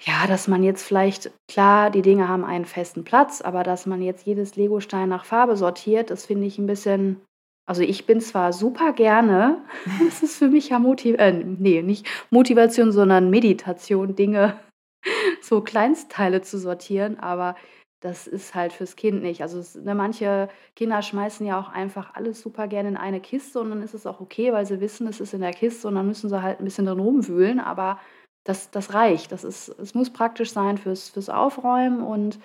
ja, 0.00 0.26
dass 0.28 0.46
man 0.46 0.62
jetzt 0.62 0.84
vielleicht 0.84 1.32
klar, 1.50 1.90
die 1.90 2.02
Dinge 2.02 2.28
haben 2.28 2.44
einen 2.44 2.66
festen 2.66 3.02
Platz, 3.04 3.40
aber 3.40 3.64
dass 3.64 3.84
man 3.84 4.00
jetzt 4.00 4.26
jedes 4.26 4.54
Legostein 4.54 5.08
nach 5.08 5.24
Farbe 5.24 5.56
sortiert, 5.56 6.10
das 6.10 6.24
finde 6.26 6.46
ich 6.46 6.58
'n 6.58 6.66
bisschen 6.66 7.20
also, 7.66 7.82
ich 7.82 8.06
bin 8.06 8.20
zwar 8.22 8.52
super 8.54 8.92
gerne 8.94 9.62
es 10.08 10.22
ist 10.22 10.36
für 10.38 10.48
mich 10.48 10.70
ja 10.70 10.78
Moti 10.78 11.14
äh, 11.16 11.32
ne, 11.32 11.82
nicht 11.82 12.06
Motivation, 12.30 12.92
sondern 12.92 13.28
Meditation, 13.30 14.14
Dinge 14.14 14.58
so 15.42 15.60
Kleinstteile 15.62 16.42
zu 16.42 16.58
sortieren, 16.58 17.18
aber 17.20 17.56
das 18.00 18.26
ist 18.26 18.54
halt 18.54 18.72
fürs 18.72 18.96
Kind 18.96 19.22
nicht. 19.22 19.42
Also, 19.42 19.58
es 19.58 19.74
ne, 19.74 19.94
manche 19.94 20.48
Kinder 20.76 21.02
schmeißen 21.02 21.46
ja 21.46 21.58
auch 21.60 21.68
einfach 21.70 22.14
alles 22.14 22.40
super 22.40 22.68
gerne 22.68 22.88
in 22.90 22.96
eine 22.96 23.20
Kiste 23.20 23.60
und 23.60 23.70
dann 23.70 23.82
ist 23.82 23.94
es 23.94 24.06
auch 24.06 24.20
okay, 24.20 24.52
weil 24.52 24.66
sie 24.66 24.80
wissen, 24.80 25.06
es 25.08 25.20
ist 25.20 25.34
in 25.34 25.40
der 25.40 25.52
Kiste 25.52 25.88
und 25.88 25.94
dann 25.96 26.06
müssen 26.06 26.28
sie 26.30 26.42
halt 26.42 26.60
'n 26.60 26.64
bisschen 26.64 26.86
drin 26.86 27.00
rumwühlen, 27.00 27.60
aber 27.60 27.98
das 28.44 28.70
das 28.70 28.94
reicht. 28.94 29.32
Das 29.32 29.44
ist 29.44 29.68
es 29.80 29.94
muss 29.94 30.10
praktisch 30.10 30.52
sein 30.52 30.78
fürs 30.78 31.08
fürs 31.10 31.28
Aufräumen 31.30 32.02
und 32.02 32.38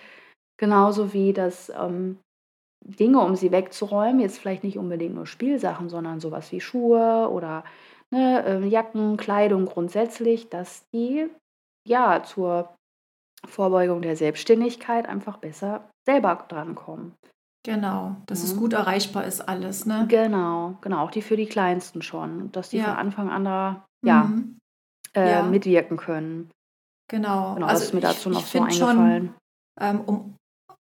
genauso 0.58 1.14
wie 1.14 1.34
das, 1.34 1.70
ähm, 1.72 2.20
Dinge, 2.86 3.20
um 3.22 3.36
sie 3.36 3.52
wegzuräumen, 3.52 4.20
jetzt 4.22 4.40
vielleicht 4.40 4.64
nicht 4.64 4.78
unbedingt 4.78 5.16
nur 5.16 5.28
Spielsachen, 5.28 5.90
sondern 5.90 6.20
so 6.20 6.32
was 6.32 6.52
wie 6.52 6.62
Schuhe 6.62 7.30
oder, 7.32 7.64
ne, 8.12 8.44
äh, 8.46 8.66
Jacken, 8.68 9.18
Kleidung 9.18 9.66
grundsätzlich, 9.66 10.50
dass 10.50 10.88
die, 10.92 11.30
ja, 11.88 12.24
zur 12.24 12.76
Vorbeugung 13.48 14.02
der 14.02 14.16
Selbstständigkeit 14.16 15.08
einfach 15.08 15.38
besser 15.38 15.90
selber 16.08 16.46
drankommen. 16.48 17.14
Genau, 17.66 18.18
dass 18.26 18.44
es 18.44 18.56
Mhm. 18.56 18.60
gut 18.60 18.74
erreichbar 18.74 19.24
ist 19.26 19.42
alles, 19.48 19.86
ne? 19.86 20.06
Genau, 20.10 20.78
genau, 20.82 21.00
auch 21.06 21.12
die 21.12 21.22
für 21.22 21.38
die 21.38 21.46
Kleinsten 21.46 22.02
schon, 22.02 22.52
dass 22.52 22.70
die 22.70 22.80
von 22.80 22.90
Ja. 22.90 22.96
Anfang 22.96 23.30
an 23.30 23.46
da, 23.46 23.86
ja, 24.06 24.24
Mhm. 24.24 24.58
äh, 25.16 25.30
Ja. 25.32 25.44
mitwirken 25.44 25.96
können. 25.98 26.50
Genau. 27.10 27.54
Genau, 27.56 27.68
das 27.68 27.76
Also, 27.76 27.84
ist 27.86 27.94
mir 27.94 28.00
ich 28.00 28.06
dazu 28.06 28.30
noch 28.30 28.40
ich 28.40 28.46
so 28.48 28.52
finde 28.60 28.72
schon, 28.74 28.88
eingefallen. 28.90 29.34
ähm, 29.80 30.02
um 30.02 30.36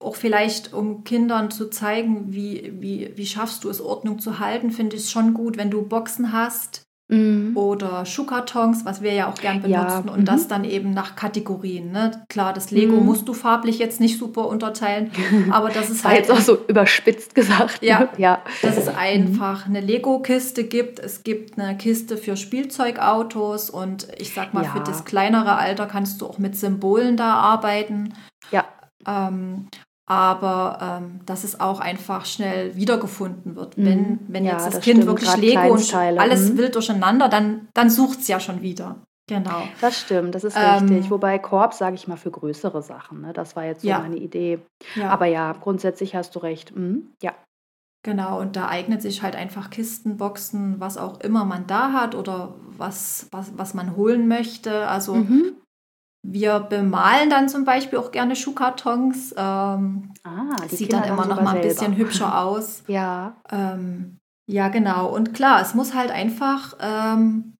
auch 0.02 0.16
vielleicht 0.16 0.72
um 0.72 1.04
Kindern 1.04 1.50
zu 1.50 1.68
zeigen, 1.68 2.32
wie 2.32 2.80
wie 2.80 3.12
wie 3.16 3.26
schaffst 3.26 3.64
du 3.64 3.68
es, 3.68 3.80
Ordnung 3.82 4.18
zu 4.18 4.38
halten, 4.38 4.70
finde 4.70 4.96
ich's 4.96 5.10
schon 5.10 5.34
gut, 5.34 5.58
wenn 5.58 5.70
du 5.70 5.82
Boxen 5.86 6.32
hast 6.32 6.82
Mhm. 7.10 7.56
oder 7.56 8.06
Schuhkartons, 8.06 8.84
was 8.84 9.02
wir 9.02 9.12
ja 9.12 9.28
auch 9.28 9.34
gern 9.34 9.62
Ja, 9.66 9.82
benutzen 10.00 10.08
und 10.08 10.24
das 10.26 10.44
mhm. 10.44 10.48
dann 10.48 10.64
eben 10.64 10.90
nach 10.92 11.16
Kategorien, 11.16 11.90
ne? 11.92 12.22
Klar, 12.28 12.52
das 12.52 12.70
Lego 12.70 12.96
Mhm. 12.96 13.04
musst 13.06 13.28
du 13.28 13.32
farblich 13.34 13.78
jetzt 13.78 14.00
nicht 14.00 14.18
super 14.18 14.46
unterteilen, 14.48 15.10
aber 15.50 15.70
das 15.70 15.90
ist 15.90 16.04
halt 16.04 16.16
jetzt 16.18 16.30
auch 16.30 16.38
so 16.40 16.58
überspitzt 16.68 17.34
gesagt, 17.34 17.82
Ja, 17.82 18.00
ne? 18.00 18.08
Ja. 18.16 18.42
dass 18.62 18.76
es 18.76 18.86
Mhm. 18.86 18.94
einfach 18.96 19.66
'ne 19.66 19.80
Lego-Kiste 19.80 20.64
gibt. 20.64 20.98
Es 21.00 21.24
gibt 21.24 21.58
'ne 21.58 21.76
Kiste 21.76 22.16
für 22.16 22.36
Spielzeugautos 22.36 23.70
und 23.70 24.06
ich 24.18 24.32
sage 24.34 24.50
mal, 24.52 24.64
für 24.64 24.80
das 24.80 24.98
Ja. 25.00 25.04
kleinere 25.04 25.56
Alter 25.56 25.86
kannst 25.86 26.20
du 26.20 26.26
auch 26.26 26.38
mit 26.38 26.56
Symbolen 26.56 27.16
da 27.16 27.34
arbeiten. 27.34 28.14
Ja. 28.50 28.64
Ähm, 29.06 29.66
aber, 30.10 30.78
ähm, 30.82 31.20
dass 31.24 31.44
es 31.44 31.60
auch 31.60 31.78
einfach 31.78 32.26
schnell 32.26 32.74
wiedergefunden 32.74 33.54
wird. 33.54 33.78
Mhm. 33.78 33.84
Wenn 33.84 34.18
wenn 34.26 34.44
Ja, 34.44 34.52
jetzt 34.54 34.66
das 34.66 34.74
das 34.74 34.82
Kind 34.84 34.96
stimmt, 34.96 35.06
wirklich 35.06 35.30
grad 35.30 35.38
Lego 35.40 35.72
und 35.72 35.94
alles 35.94 36.50
mhm. 36.50 36.58
wild 36.58 36.74
durcheinander, 36.74 37.28
dann 37.28 37.68
dann 37.74 37.90
sucht's 37.90 38.26
ja 38.26 38.40
schon 38.40 38.60
wieder. 38.60 38.96
Genau. 39.28 39.62
Das 39.80 40.00
stimmt, 40.00 40.34
das 40.34 40.42
ist 40.42 40.56
richtig. 40.56 41.04
Ähm 41.04 41.10
Wobei 41.10 41.38
Korb, 41.38 41.74
sage 41.74 41.94
ich 41.94 42.08
mal, 42.08 42.16
für 42.16 42.32
größere 42.32 42.82
Sachen, 42.82 43.20
ne? 43.20 43.32
Das 43.32 43.54
war 43.54 43.64
jetzt 43.64 43.82
so 43.82 43.88
Ja. 43.88 44.00
meine 44.00 44.16
Idee. 44.16 44.58
Ja. 44.96 45.10
Aber 45.10 45.26
ja, 45.26 45.52
grundsätzlich 45.52 46.16
hast 46.16 46.34
du 46.34 46.40
recht. 46.40 46.74
Mhm, 46.74 47.12
ja. 47.22 47.32
Genau, 48.02 48.40
und 48.40 48.56
da 48.56 48.66
eignet 48.66 49.02
sich 49.02 49.22
halt 49.22 49.36
einfach 49.36 49.70
Kisten, 49.70 50.16
Boxen, 50.16 50.80
was 50.80 50.96
auch 50.96 51.20
immer 51.20 51.44
man 51.44 51.68
da 51.68 51.92
hat 51.92 52.16
oder 52.16 52.54
was 52.76 53.28
was 53.30 53.52
was 53.56 53.74
man 53.74 53.94
holen 53.94 54.26
möchte. 54.26 54.88
Also, 54.88 55.14
Mhm. 55.14 55.52
Wir 56.22 56.60
bemalen 56.60 57.30
dann 57.30 57.48
zum 57.48 57.64
Beispiel 57.64 57.98
auch 57.98 58.10
gerne 58.12 58.36
Schuhkartons. 58.36 59.34
Ähm, 59.36 60.12
Ah, 60.24 60.56
sieht 60.68 60.90
Kinder 60.90 61.06
dann 61.06 61.14
immer 61.14 61.26
noch 61.26 61.36
mal 61.36 61.46
'n 61.56 61.62
selber. 61.62 61.68
bisschen 61.68 61.96
hübscher 61.96 62.38
aus. 62.44 62.82
Ja. 62.86 63.36
Ähm, 63.50 64.18
ja, 64.46 64.68
genau. 64.68 65.06
Und 65.14 65.32
klar, 65.34 65.60
es 65.62 65.74
muss 65.74 65.94
halt 65.94 66.10
einfach, 66.10 66.76
ähm, 66.80 67.54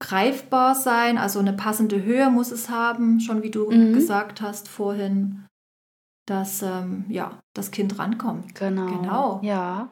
greifbar 0.00 0.74
sein, 0.74 1.18
also 1.18 1.40
'ne 1.42 1.54
passende 1.54 2.02
Höhe 2.02 2.30
muss 2.30 2.50
es 2.52 2.68
haben, 2.70 3.20
schon 3.20 3.42
wie 3.42 3.50
du 3.50 3.70
Mhm. 3.70 3.94
gesagt 3.94 4.42
hast 4.42 4.68
vorhin, 4.68 5.46
dass, 6.28 6.62
ähm, 6.62 7.06
ja, 7.08 7.40
das 7.54 7.70
Kind 7.70 7.98
rankommt. 7.98 8.54
Genau, 8.54 8.86
Genau. 8.88 9.40
ja. 9.42 9.88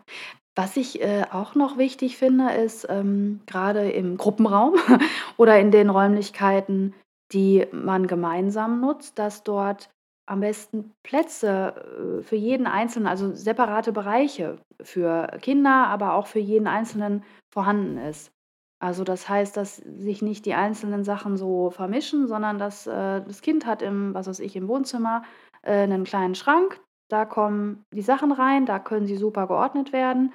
Was 0.57 0.77
ich, 0.77 1.01
äh, 1.03 1.25
auch 1.33 1.55
noch 1.57 1.79
wichtig 1.79 2.17
finde, 2.19 2.53
ist, 2.53 2.87
ähm, 2.91 3.41
grade 3.47 3.91
im 3.91 4.17
Gruppenraum 4.19 4.75
oder 5.39 5.59
in 5.59 5.71
den 5.73 5.91
Räumlichkeiten, 5.91 6.95
die 7.35 7.67
man 7.73 8.07
gemeinsam 8.07 8.81
nutzt, 8.81 9.19
dass 9.19 9.43
dort 9.45 9.91
am 10.27 10.41
besten 10.41 10.93
Plätze, 11.05 12.19
äh, 12.21 12.23
für 12.23 12.37
jeden 12.37 12.67
Einzelnen 12.67 13.07
also 13.09 13.35
separate 13.35 13.93
Bereiche 13.93 14.59
für 14.83 15.27
Kinder, 15.43 15.89
aber 15.89 16.15
auch 16.15 16.27
für 16.29 16.39
jeden 16.41 16.67
Einzelnen 16.69 17.25
vorhanden 17.53 17.99
ist. 17.99 18.33
Also, 18.81 19.05
das 19.05 19.29
heißt, 19.29 19.57
dass 19.57 19.77
sich 19.79 20.23
nicht 20.23 20.47
die 20.47 20.55
einzelnen 20.55 21.05
Sachen 21.05 21.37
so 21.37 21.71
vermischen, 21.71 22.27
sondern 22.29 22.59
dass, 22.59 22.87
äh, 22.87 23.23
das 23.23 23.43
Kind 23.43 23.67
hat 23.67 23.83
im 23.83 24.15
was 24.15 24.27
weiß 24.29 24.41
ich, 24.41 24.57
im 24.57 24.69
Wohnzimmer, 24.69 25.23
äh, 25.63 25.87
'nen 25.87 26.05
kleinen 26.05 26.35
Schrank. 26.35 26.81
Da 27.11 27.25
kommen 27.27 27.85
die 27.95 28.03
Sachen 28.03 28.33
rein, 28.33 28.67
da 28.67 28.79
können 28.79 29.07
sie 29.07 29.17
super 29.17 29.47
geordnet 29.47 29.93
werden, 29.93 30.33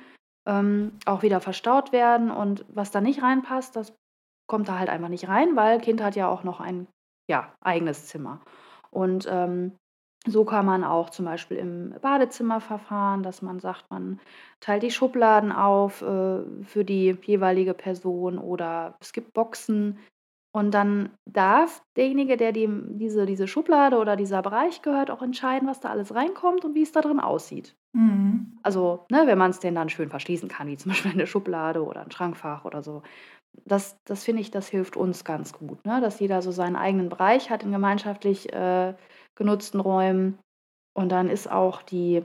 ähm, 0.47 0.93
auch 1.05 1.23
wieder 1.23 1.41
verstaut 1.41 1.91
werden 1.91 2.31
und 2.31 2.65
was 2.69 2.91
da 2.91 3.01
nicht 3.01 3.21
reinpasst, 3.23 3.75
das 3.75 3.93
kommt 4.49 4.69
da 4.69 4.79
halt 4.79 4.89
einfach 4.89 5.09
nicht 5.09 5.29
rein, 5.29 5.55
weil 5.57 5.79
Kind 5.81 6.03
hat 6.03 6.17
ja 6.17 6.29
auch 6.29 6.43
noch 6.45 6.61
ein, 6.61 6.87
ja, 7.29 7.53
eigenes 7.61 8.07
Zimmer. 8.07 8.41
Und, 8.91 9.27
ähm, 9.31 9.73
so 10.27 10.45
kann 10.45 10.65
man 10.67 10.83
auch 10.83 11.11
zum 11.11 11.25
Beispiel 11.25 11.57
im 11.57 11.95
Badezimmer 12.01 12.61
verfahren, 12.61 13.23
dass 13.23 13.41
man 13.41 13.59
sagt, 13.61 13.89
man 13.91 14.19
teilt 14.61 14.83
die 14.83 14.91
Schubladen 14.91 15.51
auf, 15.53 16.01
äh, 16.03 16.41
für 16.63 16.85
die 16.85 17.17
jeweilige 17.25 17.73
Person 17.75 18.37
oder 18.39 18.97
es 19.01 19.13
gibt 19.13 19.33
Boxen. 19.33 19.99
Und 20.53 20.71
dann 20.73 21.11
darf 21.29 21.81
derjenige, 21.97 22.37
der 22.37 22.51
dem 22.53 22.97
diese 22.99 23.25
diese 23.27 23.47
Schublade 23.47 23.97
oder 23.99 24.15
dieser 24.17 24.41
Bereich 24.43 24.81
gehört, 24.83 25.11
auch 25.11 25.21
entscheiden, 25.23 25.67
was 25.69 25.79
da 25.81 25.89
alles 25.89 26.15
reinkommt 26.15 26.65
und 26.65 26.75
wie 26.75 26.83
es 26.83 26.91
da 26.93 27.01
drin 27.01 27.19
aussieht. 27.21 27.75
Mhm. 27.93 28.57
Also, 28.63 29.05
ne, 29.11 29.23
wenn 29.25 29.37
man's 29.37 29.59
denn 29.59 29.75
dann 29.75 29.89
schön 29.89 30.09
verschließen 30.09 30.49
kann, 30.49 30.67
wie 30.67 30.77
zum 30.77 30.91
Beispiel 30.91 31.13
'ne 31.15 31.27
Schublade 31.27 31.83
oder 31.85 32.01
'n 32.03 32.11
Schrankfach 32.11 32.65
oder 32.65 32.83
so. 32.83 33.03
Das 33.65 33.97
das 34.05 34.23
finde 34.23 34.41
ich, 34.41 34.51
das 34.51 34.67
hilft 34.67 34.97
uns 34.97 35.23
ganz 35.23 35.53
gut, 35.53 35.85
ne, 35.85 36.01
dass 36.01 36.19
jeder 36.19 36.41
so 36.41 36.51
seinen 36.51 36.75
eigenen 36.75 37.09
Bereich 37.09 37.49
hat 37.49 37.63
in 37.63 37.71
gemeinschaftlich, 37.71 38.51
äh, 38.53 38.95
genutzten 39.35 39.79
Räumen. 39.79 40.39
Und 40.93 41.09
dann 41.09 41.29
ist 41.29 41.49
auch 41.51 41.81
die 41.81 42.23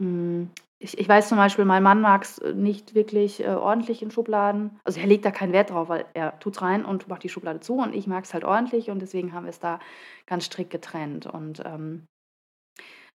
hm, 0.00 0.50
ich, 0.84 0.98
ich 0.98 1.08
weiß 1.08 1.28
zum 1.28 1.38
Beispiel, 1.38 1.64
mein 1.64 1.82
Mann 1.82 2.02
mag 2.02 2.24
es 2.24 2.40
nicht 2.54 2.94
wirklich 2.94 3.42
äh, 3.42 3.48
ordentlich 3.48 4.02
in 4.02 4.10
Schubladen. 4.10 4.78
Also 4.84 5.00
er 5.00 5.06
legt 5.06 5.24
da 5.24 5.30
keinen 5.30 5.54
Wert 5.54 5.70
drauf, 5.70 5.88
weil 5.88 6.04
er 6.12 6.38
tut 6.40 6.56
es 6.56 6.62
rein 6.62 6.84
und 6.84 7.08
macht 7.08 7.22
die 7.22 7.30
Schublade 7.30 7.60
zu 7.60 7.76
und 7.76 7.94
ich 7.94 8.06
mag 8.06 8.24
es 8.24 8.34
halt 8.34 8.44
ordentlich 8.44 8.90
und 8.90 9.00
deswegen 9.00 9.32
haben 9.32 9.44
wir 9.44 9.50
es 9.50 9.60
da 9.60 9.78
ganz 10.26 10.44
strikt 10.44 10.70
getrennt. 10.70 11.26
Und 11.26 11.62
ähm, 11.64 12.06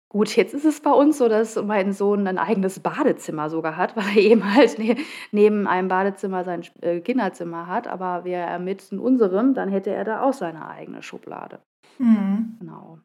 gut, 0.10 0.36
jetzt 0.36 0.54
ist 0.54 0.66
es 0.66 0.82
bei 0.82 0.92
uns 0.92 1.18
so, 1.18 1.28
dass 1.28 1.56
mein 1.62 1.94
Sohn 1.94 2.28
ein 2.28 2.38
eigenes 2.38 2.80
Badezimmer 2.80 3.50
sogar 3.50 3.78
hat, 3.78 3.96
weil 3.96 4.06
er 4.06 4.18
eben 4.18 4.54
halt 4.54 4.80
ne 4.80 4.98
neben 5.32 5.68
einem 5.68 5.88
Badezimmer 5.88 6.44
sein 6.44 6.64
äh, 6.82 7.00
Kinderzimmer 7.02 7.68
hat. 7.68 7.88
Aber 7.88 8.24
wäre 8.24 8.48
er 8.48 8.60
mit 8.60 8.92
in 8.92 9.00
unserem, 9.00 9.54
dann 9.54 9.70
hätte 9.70 9.92
er 9.92 10.04
da 10.04 10.22
auch 10.22 10.34
seine 10.34 10.68
eigene 10.68 11.04
Schublade. 11.04 11.60
Mhm. 11.98 12.58
Genau. 12.60 13.00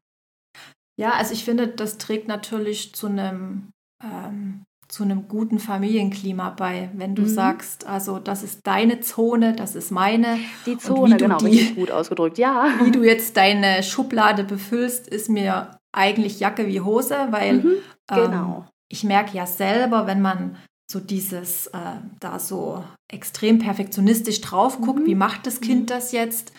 Ja, 0.96 1.12
also 1.12 1.32
ich 1.32 1.44
finde, 1.44 1.68
das 1.68 1.98
trägt 1.98 2.28
natürlich 2.28 2.94
zu 2.94 3.06
einem 3.06 3.72
ähm, 4.02 4.64
zu 4.90 5.04
einem 5.04 5.28
guten 5.28 5.60
Familienklima 5.60 6.50
bei, 6.50 6.90
wenn 6.94 7.14
du 7.14 7.22
mhm. 7.22 7.28
sagst, 7.28 7.86
also 7.86 8.18
das 8.18 8.42
ist 8.42 8.66
deine 8.66 9.00
Zone, 9.00 9.54
das 9.54 9.76
ist 9.76 9.92
meine. 9.92 10.38
Die 10.66 10.76
Zone, 10.78 11.16
genau, 11.16 11.38
die, 11.38 11.46
richtig 11.46 11.76
gut 11.76 11.90
ausgedrückt, 11.92 12.38
ja. 12.38 12.74
Wie 12.82 12.90
du 12.90 13.04
jetzt 13.04 13.36
deine 13.36 13.84
Schublade 13.84 14.42
befüllst, 14.42 15.06
ist 15.06 15.28
mir 15.28 15.79
eigentlich 15.92 16.40
Jacke 16.40 16.66
wie 16.66 16.80
Hose, 16.80 17.28
weil 17.30 17.54
mhm, 17.54 17.72
genau. 18.08 18.56
ähm, 18.58 18.70
ich 18.88 19.04
merke 19.04 19.36
ja 19.36 19.46
selber, 19.46 20.06
wenn 20.06 20.20
man 20.20 20.56
so 20.90 20.98
dieses 20.98 21.68
äh, 21.68 21.78
da 22.18 22.38
so 22.38 22.84
extrem 23.08 23.58
perfektionistisch 23.58 24.40
drauf 24.40 24.80
guckt, 24.80 25.00
mhm. 25.00 25.06
wie 25.06 25.14
macht 25.14 25.46
das 25.46 25.60
Kind 25.60 25.82
mhm. 25.82 25.86
das 25.86 26.12
jetzt? 26.12 26.52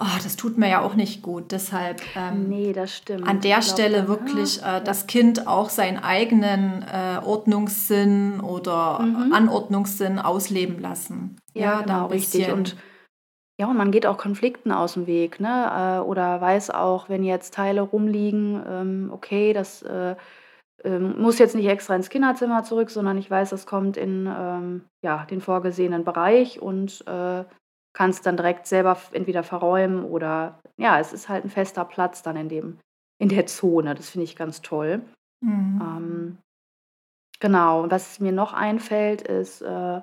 Oh, 0.00 0.18
das 0.22 0.36
tut 0.36 0.58
mir 0.58 0.68
ja 0.68 0.80
auch 0.80 0.94
nicht 0.94 1.22
gut. 1.22 1.50
Deshalb 1.50 2.00
ähm, 2.14 2.48
nee, 2.48 2.72
an 3.24 3.40
der 3.40 3.62
Stelle 3.62 3.98
dann, 3.98 4.08
wirklich 4.08 4.62
äh, 4.62 4.80
das 4.82 5.08
Kind 5.08 5.48
auch 5.48 5.70
seinen 5.70 5.98
eigenen 5.98 6.82
äh, 6.82 7.18
Ordnungssinn 7.24 8.40
oder 8.40 9.00
mhm. 9.00 9.32
Anordnungssinn 9.32 10.20
ausleben 10.20 10.78
lassen. 10.78 11.36
Ja, 11.52 11.62
ja 11.62 11.80
genau, 11.82 12.06
richtig. 12.06 12.52
Und 12.52 12.76
ja, 13.60 13.66
und 13.66 13.76
man 13.76 13.90
geht 13.90 14.06
auch 14.06 14.18
Konflikten 14.18 14.70
aus 14.70 14.94
dem 14.94 15.06
Weg, 15.06 15.40
ne? 15.40 15.98
Äh, 15.98 16.06
oder 16.06 16.40
weiß 16.40 16.70
auch, 16.70 17.08
wenn 17.08 17.24
jetzt 17.24 17.54
Teile 17.54 17.80
rumliegen, 17.80 18.62
ähm, 18.66 19.10
okay, 19.12 19.52
das 19.52 19.82
äh, 19.82 20.14
ähm, 20.84 21.20
muss 21.20 21.38
jetzt 21.38 21.56
nicht 21.56 21.66
extra 21.66 21.96
ins 21.96 22.08
Kinderzimmer 22.08 22.62
zurück, 22.62 22.90
sondern 22.90 23.18
ich 23.18 23.28
weiß, 23.28 23.50
das 23.50 23.66
kommt 23.66 23.96
in 23.96 24.28
ähm, 24.32 24.84
ja, 25.02 25.24
den 25.24 25.40
vorgesehenen 25.40 26.04
Bereich 26.04 26.62
und 26.62 27.04
äh, 27.08 27.44
kannst 27.92 28.26
dann 28.26 28.36
direkt 28.36 28.68
selber 28.68 28.96
entweder 29.10 29.42
verräumen 29.42 30.04
oder 30.04 30.60
ja, 30.76 31.00
es 31.00 31.12
ist 31.12 31.28
halt 31.28 31.44
ein 31.44 31.50
fester 31.50 31.84
Platz 31.84 32.22
dann 32.22 32.36
in 32.36 32.48
dem, 32.48 32.78
in 33.20 33.28
der 33.28 33.46
Zone. 33.46 33.96
Das 33.96 34.10
finde 34.10 34.24
ich 34.24 34.36
ganz 34.36 34.62
toll. 34.62 35.02
Mhm. 35.40 35.80
Ähm, 35.82 36.38
genau, 37.40 37.90
was 37.90 38.20
mir 38.20 38.30
noch 38.30 38.52
einfällt, 38.52 39.22
ist, 39.22 39.62
äh, 39.62 40.00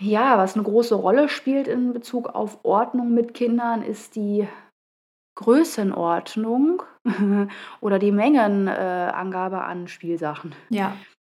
ja, 0.00 0.38
was 0.38 0.54
eine 0.54 0.64
große 0.64 0.94
Rolle 0.94 1.28
spielt 1.28 1.68
in 1.68 1.92
Bezug 1.92 2.28
auf 2.28 2.64
Ordnung 2.64 3.14
mit 3.14 3.34
Kindern, 3.34 3.82
ist 3.82 4.16
die 4.16 4.46
Größenordnung 5.36 6.82
oder 7.80 7.98
die 7.98 8.12
Mengenangabe 8.12 9.56
äh, 9.56 9.60
an 9.60 9.88
Spielsachen. 9.88 10.54
Ja. 10.70 10.96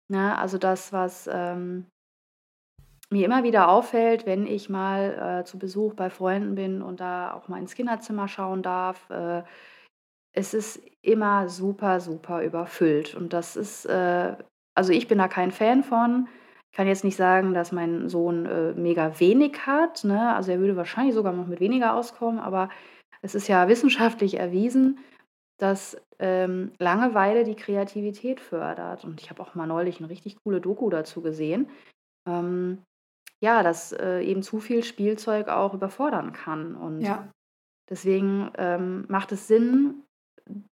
Ne, 0.08 0.38
also 0.38 0.58
das, 0.58 0.92
was 0.92 1.28
ähm, 1.32 1.86
mir 3.10 3.24
immer 3.24 3.42
wieder 3.42 3.68
auffällt, 3.68 4.26
wenn 4.26 4.46
ich 4.46 4.68
mal 4.68 5.40
äh, 5.40 5.44
zu 5.44 5.58
Besuch 5.58 5.94
bei 5.94 6.10
Freunden 6.10 6.54
bin 6.54 6.82
und 6.82 7.00
da 7.00 7.32
auch 7.32 7.48
mal 7.48 7.58
ins 7.58 7.74
Kinderzimmer 7.74 8.28
schauen 8.28 8.62
darf, 8.62 9.08
äh, 9.10 9.42
es 10.32 10.54
ist 10.54 10.80
immer 11.02 11.48
super, 11.48 12.00
super 12.00 12.42
überfüllt. 12.42 13.14
Und 13.14 13.32
das 13.32 13.56
ist, 13.56 13.86
äh, 13.86 14.36
also 14.74 14.92
ich 14.92 15.08
bin 15.08 15.18
da 15.18 15.28
kein 15.28 15.50
Fan 15.50 15.82
von. 15.82 16.28
Ich 16.76 16.78
kann 16.78 16.88
jetzt 16.88 17.04
nicht 17.04 17.16
sagen, 17.16 17.54
dass 17.54 17.72
mein 17.72 18.10
Sohn 18.10 18.44
äh, 18.44 18.74
mega 18.74 19.18
wenig 19.18 19.66
hat. 19.66 20.04
Ne? 20.04 20.34
Also 20.34 20.52
er 20.52 20.60
würde 20.60 20.76
wahrscheinlich 20.76 21.14
sogar 21.14 21.32
noch 21.32 21.46
mit 21.46 21.58
weniger 21.58 21.94
auskommen, 21.94 22.38
aber 22.38 22.68
es 23.22 23.34
ist 23.34 23.48
ja 23.48 23.66
wissenschaftlich 23.66 24.34
erwiesen, 24.38 24.98
dass 25.58 25.96
ähm, 26.18 26.72
Langeweile 26.78 27.44
die 27.44 27.56
Kreativität 27.56 28.40
fördert. 28.40 29.06
Und 29.06 29.22
ich 29.22 29.30
habe 29.30 29.42
auch 29.42 29.54
mal 29.54 29.66
neulich 29.66 30.00
eine 30.00 30.10
richtig 30.10 30.36
coole 30.44 30.60
Doku 30.60 30.90
dazu 30.90 31.22
gesehen. 31.22 31.70
Ähm, 32.28 32.82
ja, 33.40 33.62
dass, 33.62 33.92
äh, 33.92 34.20
eben 34.20 34.42
zu 34.42 34.60
viel 34.60 34.84
Spielzeug 34.84 35.48
auch 35.48 35.72
überfordern 35.72 36.34
kann. 36.34 36.74
Und 36.74 37.00
Ja. 37.00 37.26
deswegen, 37.88 38.50
ähm, 38.58 39.06
macht 39.08 39.32
es 39.32 39.48
Sinn, 39.48 40.02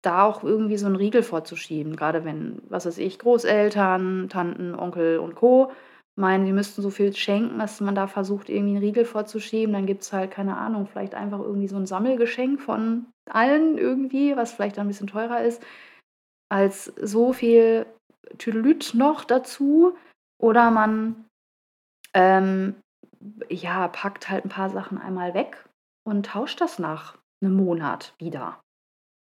da 0.00 0.24
auch 0.24 0.42
irgendwie 0.42 0.78
so 0.78 0.86
einen 0.86 0.96
Riegel 0.96 1.22
vorzuschieben. 1.22 1.94
Gerade 1.94 2.24
wenn, 2.24 2.62
was 2.70 2.86
weiß 2.86 2.96
ich, 2.96 3.18
Großeltern, 3.18 4.30
Tanten, 4.30 4.74
Onkel 4.74 5.18
und 5.18 5.34
Co. 5.34 5.70
meinen, 6.16 6.44
sie 6.44 6.52
müssten 6.52 6.82
so 6.82 6.90
viel 6.90 7.14
schenken, 7.14 7.58
dass 7.58 7.80
man 7.80 7.94
da 7.94 8.06
versucht, 8.06 8.48
irgendwie 8.48 8.76
einen 8.76 8.84
Riegel 8.84 9.04
vorzuschieben. 9.04 9.72
Dann 9.72 9.86
gibt 9.86 10.02
es 10.02 10.12
halt, 10.12 10.30
keine 10.30 10.56
Ahnung, 10.56 10.86
vielleicht 10.86 11.14
einfach 11.14 11.40
irgendwie 11.40 11.68
so 11.68 11.76
ein 11.76 11.86
Sammelgeschenk 11.86 12.60
von 12.60 13.06
allen 13.28 13.78
irgendwie, 13.78 14.36
was 14.36 14.52
vielleicht 14.52 14.78
ein 14.78 14.88
bisschen 14.88 15.06
teurer 15.06 15.42
ist, 15.42 15.62
als 16.50 16.84
so 16.84 17.32
viel 17.32 17.86
Tüdelüt 18.38 18.92
noch 18.94 19.24
dazu. 19.24 19.96
Oder 20.40 20.70
man 20.70 21.24
ähm, 22.14 22.76
ja, 23.48 23.88
packt 23.88 24.28
halt 24.28 24.44
ein 24.44 24.50
paar 24.50 24.70
Sachen 24.70 24.98
einmal 24.98 25.34
weg 25.34 25.64
und 26.04 26.26
tauscht 26.26 26.60
das 26.60 26.78
nach 26.78 27.18
einem 27.42 27.54
Monat 27.56 28.14
wieder. 28.18 28.60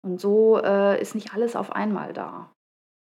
Und 0.01 0.19
so 0.19 0.61
äh, 0.61 0.99
ist 1.01 1.15
nicht 1.15 1.33
alles 1.33 1.55
auf 1.55 1.71
einmal 1.73 2.13
da. 2.13 2.51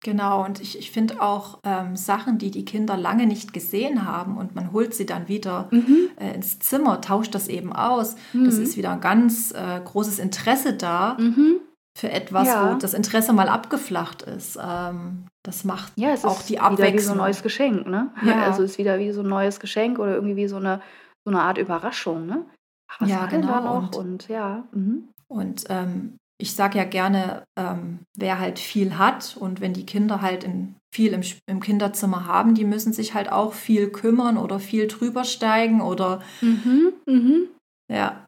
Genau, 0.00 0.44
und 0.44 0.60
ich, 0.60 0.78
ich 0.78 0.92
finde 0.92 1.20
auch 1.20 1.58
ähm, 1.64 1.96
Sachen, 1.96 2.38
die 2.38 2.52
die 2.52 2.64
Kinder 2.64 2.96
lange 2.96 3.26
nicht 3.26 3.52
gesehen 3.52 4.06
haben 4.06 4.36
und 4.36 4.54
man 4.54 4.72
holt 4.72 4.94
sie 4.94 5.06
dann 5.06 5.26
wieder 5.26 5.68
mhm. 5.72 6.10
äh, 6.20 6.34
ins 6.34 6.60
Zimmer, 6.60 7.00
tauscht 7.00 7.34
das 7.34 7.48
eben 7.48 7.72
aus. 7.72 8.14
Mhm. 8.32 8.44
Das 8.44 8.58
ist 8.58 8.76
wieder 8.76 8.92
ein 8.92 9.00
ganz 9.00 9.52
äh, 9.52 9.80
großes 9.84 10.20
Interesse 10.20 10.74
da. 10.74 11.16
Mhm 11.18 11.60
für 11.98 12.12
etwas, 12.12 12.46
ja. 12.46 12.70
wo 12.70 12.78
das 12.78 12.94
Interesse 12.94 13.32
mal 13.32 13.48
abgeflacht 13.48 14.22
ist. 14.22 14.56
Ähm, 14.62 15.26
das 15.42 15.64
macht 15.64 15.92
ja, 15.96 16.10
es 16.10 16.24
auch 16.24 16.38
ist 16.38 16.48
die 16.48 16.60
Abwechslung. 16.60 16.86
Wieder 16.86 16.94
wie 16.94 17.04
so 17.04 17.12
ein 17.12 17.18
neues 17.18 17.42
Geschenk, 17.42 17.86
ne? 17.88 18.12
Ja. 18.22 18.44
Also 18.44 18.62
es 18.62 18.72
ist 18.72 18.78
wieder 18.78 19.00
wie 19.00 19.10
so 19.10 19.22
ein 19.22 19.28
neues 19.28 19.58
Geschenk 19.58 19.98
oder 19.98 20.14
irgendwie 20.14 20.36
wie 20.36 20.46
so 20.46 20.56
eine, 20.56 20.80
so 21.24 21.32
eine 21.32 21.42
Art 21.42 21.58
Überraschung, 21.58 22.26
ne? 22.26 22.46
Ach, 22.88 23.00
was 23.00 23.10
ja, 23.10 23.20
war 23.20 23.28
denn 23.28 23.40
genau. 23.40 23.52
da 23.52 23.60
noch? 23.60 23.82
Und, 23.82 23.96
und 23.96 24.28
ja. 24.28 24.64
Mhm. 24.70 25.08
Und 25.26 25.64
ähm, 25.70 26.16
ich 26.40 26.54
sage 26.54 26.78
ja 26.78 26.84
gerne, 26.84 27.44
ähm, 27.58 28.00
wer 28.16 28.38
halt 28.38 28.58
viel 28.58 28.96
hat 28.96 29.36
und 29.36 29.60
wenn 29.60 29.74
die 29.74 29.86
Kinder 29.86 30.22
halt 30.22 30.44
in, 30.44 30.76
viel 30.94 31.12
im, 31.12 31.22
im, 31.46 31.60
Kinderzimmer 31.60 32.26
haben, 32.26 32.54
die 32.54 32.64
müssen 32.64 32.92
sich 32.92 33.14
halt 33.14 33.30
auch 33.30 33.52
viel 33.52 33.90
kümmern 33.90 34.38
oder 34.38 34.60
viel 34.60 34.86
drüber 34.86 35.24
steigen 35.24 35.80
oder 35.80 36.22
mhm, 36.40 36.92
mhm. 37.06 37.48
ja. 37.90 38.24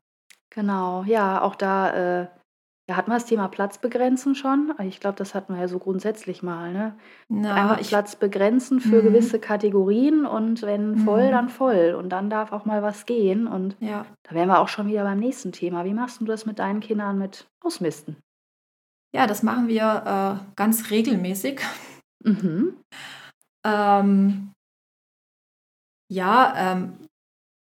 Genau, 0.53 1.05
ja, 1.05 1.41
auch 1.43 1.55
da 1.55 2.23
äh, 2.23 2.29
ja, 2.91 2.97
hatten 2.97 3.09
wir 3.13 3.15
das 3.15 3.27
Thema 3.27 3.47
Platz 3.47 3.79
begrenzen 3.79 4.35
schon? 4.35 4.75
Ich 4.83 4.99
glaube, 4.99 5.15
das 5.17 5.37
hatten 5.37 5.55
wir 5.55 5.61
ja 5.61 5.69
so 5.69 5.79
grundsätzlich 5.79 6.43
mal, 6.43 6.73
ne? 6.73 6.97
Na, 7.29 7.55
Einfach 7.55 7.81
ich, 7.81 7.87
Platz 7.87 8.17
begrenzen 8.17 8.81
für 8.81 9.01
mhm. 9.01 9.05
gewisse 9.05 9.39
Kategorien 9.39 10.27
und 10.27 10.63
wenn 10.63 10.97
voll, 10.99 11.29
mhm. 11.29 11.31
dann 11.31 11.49
voll. 11.51 11.95
Und 11.97 12.09
dann 12.09 12.31
darf 12.31 12.51
auch 12.51 12.65
mal 12.65 12.83
was 12.83 13.07
gehen. 13.07 13.47
Und 13.47 13.77
ja. 13.79 14.07
da 14.25 14.35
wären 14.35 14.49
wir 14.49 14.59
auch 14.59 14.67
schon 14.67 14.89
wieder 14.89 15.05
beim 15.05 15.21
nächsten 15.21 15.53
Thema. 15.53 15.85
Wie 15.85 15.95
machst 15.95 16.21
du 16.21 16.25
das 16.25 16.47
mit 16.47 16.59
deinen 16.59 16.81
Kindern 16.81 17.17
mit 17.17 17.47
Ausmisten? 17.63 18.17
Ja, 19.15 19.29
das 19.29 19.45
machen 19.45 19.69
wir 19.69 20.41
äh, 20.43 20.53
ganz 20.57 20.91
regelmäßig. 20.91 21.61
Mhm. 22.25 22.77
ähm, 23.65 24.51
ja, 26.11 26.55
ähm, 26.57 26.95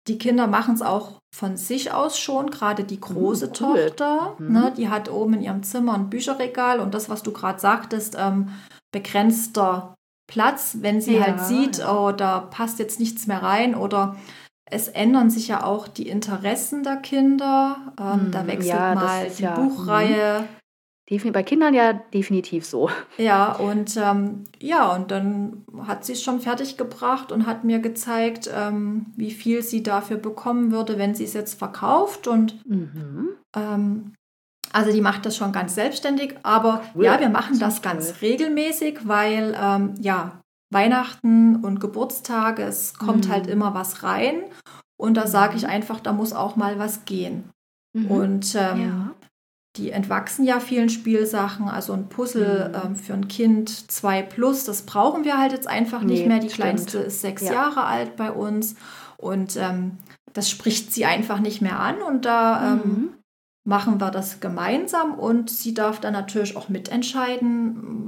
die 0.07 0.17
Kinder 0.17 0.47
machen 0.47 0.75
es 0.75 0.81
auch 0.81 1.21
von 1.33 1.57
sich 1.57 1.91
aus 1.91 2.19
schon, 2.19 2.49
gerade 2.49 2.83
die 2.83 2.99
große 2.99 3.47
mhm, 3.47 3.51
cool. 3.59 3.85
Tochter, 3.85 4.35
mhm. 4.37 4.51
ne, 4.51 4.73
die 4.75 4.89
hat 4.89 5.09
oben 5.09 5.35
in 5.35 5.41
ihrem 5.41 5.63
Zimmer 5.63 5.93
ein 5.93 6.09
Bücherregal 6.09 6.79
und 6.79 6.93
das, 6.93 7.09
was 7.09 7.23
du 7.23 7.31
gerade 7.31 7.59
sagtest, 7.59 8.15
ähm, 8.19 8.49
begrenzter 8.91 9.95
Platz, 10.27 10.77
wenn 10.81 11.01
sie 11.01 11.15
ja, 11.15 11.23
halt 11.23 11.41
sieht, 11.41 11.77
ja. 11.79 11.95
oh, 11.95 12.11
da 12.11 12.39
passt 12.39 12.79
jetzt 12.79 12.99
nichts 12.99 13.27
mehr 13.27 13.41
rein 13.41 13.75
oder 13.75 14.15
es 14.65 14.87
ändern 14.87 15.29
sich 15.29 15.47
ja 15.47 15.63
auch 15.63 15.87
die 15.87 16.07
Interessen 16.07 16.83
der 16.83 16.97
Kinder. 16.97 17.93
Ähm, 17.99 18.27
mhm, 18.27 18.31
da 18.31 18.47
wechselt 18.47 18.73
ja, 18.73 18.95
mal 18.95 19.27
die 19.29 19.45
mhm. 19.45 19.53
Buchreihe. 19.55 20.47
Bei 21.19 21.43
Kindern 21.43 21.73
ja 21.73 21.93
definitiv 21.93 22.65
so. 22.65 22.89
Ja, 23.17 23.53
und 23.53 23.97
ähm, 23.97 24.45
ja, 24.59 24.93
und 24.93 25.11
dann 25.11 25.63
hat 25.87 26.05
sie 26.05 26.13
es 26.13 26.23
schon 26.23 26.39
fertig 26.39 26.77
gebracht 26.77 27.31
und 27.31 27.45
hat 27.45 27.63
mir 27.63 27.79
gezeigt, 27.79 28.49
ähm, 28.53 29.07
wie 29.15 29.31
viel 29.31 29.61
sie 29.61 29.83
dafür 29.83 30.17
bekommen 30.17 30.71
würde, 30.71 30.97
wenn 30.97 31.15
sie 31.15 31.23
es 31.23 31.33
jetzt 31.33 31.57
verkauft. 31.59 32.27
Und 32.27 32.67
mhm. 32.67 33.29
ähm, 33.55 34.13
also 34.71 34.91
die 34.91 35.01
macht 35.01 35.25
das 35.25 35.37
schon 35.37 35.51
ganz 35.51 35.75
selbstständig, 35.75 36.35
aber 36.43 36.81
cool. 36.95 37.05
ja, 37.05 37.19
wir 37.19 37.29
machen 37.29 37.59
das, 37.59 37.75
das 37.75 37.81
ganz 37.81 38.21
regelmäßig, 38.21 39.07
weil 39.07 39.55
ähm, 39.59 39.95
ja, 39.99 40.41
Weihnachten 40.71 41.57
und 41.57 41.79
Geburtstage, 41.79 42.63
es 42.63 42.95
kommt 42.95 43.29
halt 43.29 43.43
mhm. 43.43 43.47
halt 43.47 43.47
immer 43.47 43.73
was 43.73 44.03
rein. 44.03 44.43
Und 44.97 45.15
da 45.15 45.27
sage 45.27 45.55
ich 45.57 45.63
mhm. 45.63 45.69
einfach, 45.69 45.99
da 45.99 46.13
muss 46.13 46.33
auch 46.33 46.55
mal 46.55 46.79
was 46.79 47.05
gehen. 47.05 47.49
Mhm. 47.93 48.11
Und 48.11 48.55
ähm, 48.55 48.81
ja 48.81 49.15
die 49.75 49.91
entwachsen 49.91 50.45
ja 50.45 50.59
vielen 50.59 50.89
Spielsachen. 50.89 51.67
Also 51.67 51.93
ein 51.93 52.07
Puzzle 52.07 52.69
mhm. 52.69 52.75
ähm, 52.75 52.95
für 52.95 53.13
ein 53.13 53.27
Kind 53.27 53.91
2 53.91 54.21
plus, 54.23 54.65
das 54.65 54.83
brauchen 54.83 55.23
wir 55.23 55.37
halt 55.37 55.51
jetzt 55.51 55.67
einfach 55.67 56.01
nicht 56.03 56.21
nee, 56.21 56.27
mehr. 56.27 56.39
Die 56.39 56.49
stimmt. 56.49 56.63
kleinste 56.63 56.99
ist 56.99 57.21
sechs 57.21 57.43
ja. 57.43 57.53
Jahre 57.53 57.85
alt 57.85 58.15
bei 58.15 58.31
uns 58.31 58.75
und 59.17 59.55
ähm, 59.57 59.97
das 60.33 60.49
spricht 60.49 60.91
sie 60.91 61.05
einfach 61.05 61.39
nicht 61.39 61.61
mehr 61.61 61.79
an. 61.79 62.01
Und 62.01 62.25
da 62.25 62.73
ähm, 62.73 62.81
mhm. 62.83 63.13
machen 63.65 63.99
wir 63.99 64.11
das 64.11 64.39
gemeinsam 64.39 65.15
und 65.15 65.49
sie 65.49 65.73
darf 65.73 65.99
dann 65.99 66.13
natürlich 66.13 66.55
auch 66.55 66.69
mitentscheiden. 66.69 68.07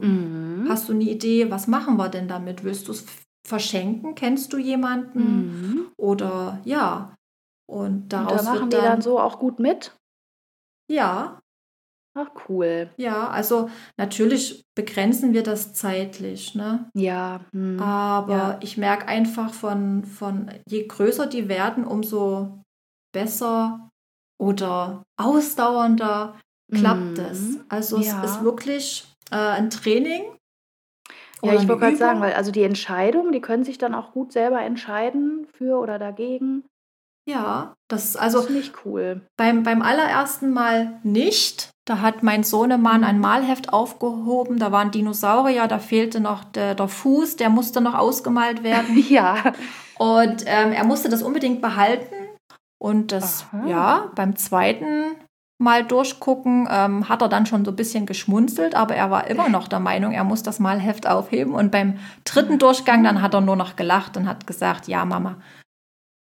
Mhm. 0.64 0.70
Hast 0.70 0.90
du 0.90 0.94
eine 0.94 1.04
Idee, 1.04 1.50
was 1.50 1.68
machen 1.68 1.98
wir 1.98 2.10
denn 2.10 2.28
damit? 2.28 2.64
Willst 2.64 2.88
du 2.88 2.92
es 2.92 3.06
verschenken? 3.48 4.16
Kennst 4.16 4.54
du 4.54 4.58
jemanden? 4.58 5.20
Mhm. 5.20 5.88
Oder 5.98 6.60
ja. 6.64 7.16
Und 7.68 8.10
daraus 8.10 8.42
und 8.42 8.46
da 8.46 8.52
machen 8.52 8.62
wird 8.64 8.74
dann, 8.74 8.82
die 8.82 8.88
dann 8.88 9.02
so 9.02 9.20
auch 9.20 9.40
gut 9.40 9.60
mit? 9.60 9.96
Ja. 10.92 11.40
Ach, 12.18 12.30
cool. 12.48 12.90
Ja, 12.96 13.28
also 13.28 13.70
natürlich 13.98 14.64
begrenzen 14.74 15.34
wir 15.34 15.44
das 15.44 15.74
zeitlich, 15.74 16.56
ne? 16.56 16.90
Ja. 16.94 17.42
Hm, 17.52 17.80
Aber 17.82 18.34
ja. 18.34 18.60
ich 18.62 18.78
merke 18.78 19.08
einfach 19.08 19.54
von, 19.54 20.06
von, 20.06 20.50
je 20.68 20.88
größer 20.88 21.28
die 21.28 21.50
werden, 21.50 21.84
umso 21.86 22.64
besser 23.14 23.90
oder 24.42 25.04
ausdauernder 25.18 26.40
klappt 26.72 27.18
mhm. 27.18 27.26
es. 27.26 27.58
Also 27.68 28.00
ja. 28.00 28.24
es 28.24 28.32
ist 28.32 28.44
wirklich 28.44 29.14
äh, 29.32 29.36
ein 29.36 29.70
Training. 29.70 30.24
Ja, 31.44 31.54
ich 31.54 31.68
wollte 31.68 31.82
gerade 31.82 31.98
sagen, 31.98 32.22
weil 32.22 32.34
also 32.34 32.52
die 32.52 32.64
Entscheidung, 32.64 33.32
die 33.32 33.42
können 33.42 33.66
sich 33.66 33.78
dann 33.78 33.94
auch 33.94 34.14
gut 34.14 34.32
selber 34.32 34.62
entscheiden 34.62 35.48
für 35.54 35.78
oder 35.80 36.00
dagegen. 36.00 36.64
Ja, 37.28 37.74
das 37.88 38.06
ist 38.06 38.18
also 38.18 38.40
das 38.40 38.50
ist 38.50 38.56
nicht 38.56 38.74
cool. 38.86 39.22
Beim, 39.38 39.64
beim 39.64 39.82
allerersten 39.82 40.54
Mal 40.54 41.00
nicht. 41.04 41.72
Da 41.86 42.02
hat 42.02 42.24
mein 42.24 42.44
Sohnemann 42.44 43.04
ein 43.04 43.20
Malheft 43.20 43.72
aufgehoben, 43.72 44.58
da 44.58 44.72
waren 44.72 44.90
Dinosaurier, 44.90 45.68
da 45.68 45.78
fehlte 45.78 46.20
noch 46.20 46.44
der, 46.44 46.74
der 46.74 46.88
Fuß, 46.88 47.36
der 47.36 47.50
musste 47.50 47.80
noch 47.80 47.94
ausgemalt 47.94 48.64
werden. 48.64 49.04
ja. 49.10 49.54
Und 49.98 50.44
ähm, 50.48 50.72
er 50.72 50.84
musste 50.84 51.10
das 51.10 51.22
unbedingt 51.22 51.62
behalten. 51.62 52.16
Und 52.80 53.12
das, 53.12 53.46
Aha. 53.52 53.68
ja, 53.68 54.12
beim 54.16 54.36
zweiten 54.36 55.16
Mal 55.58 55.86
durchgucken, 55.86 56.68
ähm, 56.70 57.08
hat 57.08 57.22
er 57.22 57.30
dann 57.30 57.46
schon 57.46 57.64
so 57.64 57.72
ein 57.72 57.76
bisschen 57.78 58.06
geschmunzelt, 58.06 58.76
aber 58.76 58.96
er 58.96 59.10
war 59.10 59.28
immer 59.28 59.48
noch 59.48 59.68
der 59.68 59.80
Meinung, 59.80 60.12
er 60.12 60.24
muss 60.24 60.44
das 60.44 60.60
Malheft 60.60 61.08
aufheben. 61.08 61.54
Und 61.54 61.72
beim 61.72 61.98
dritten 62.26 62.60
Durchgang, 62.60 63.04
dann 63.04 63.22
hat 63.22 63.34
er 63.34 63.42
nur 63.42 63.56
noch 63.56 63.76
gelacht 63.76 64.18
und 64.18 64.28
hat 64.28 64.46
gesagt, 64.48 64.88
ja, 64.88 65.06
Mama, 65.06 65.38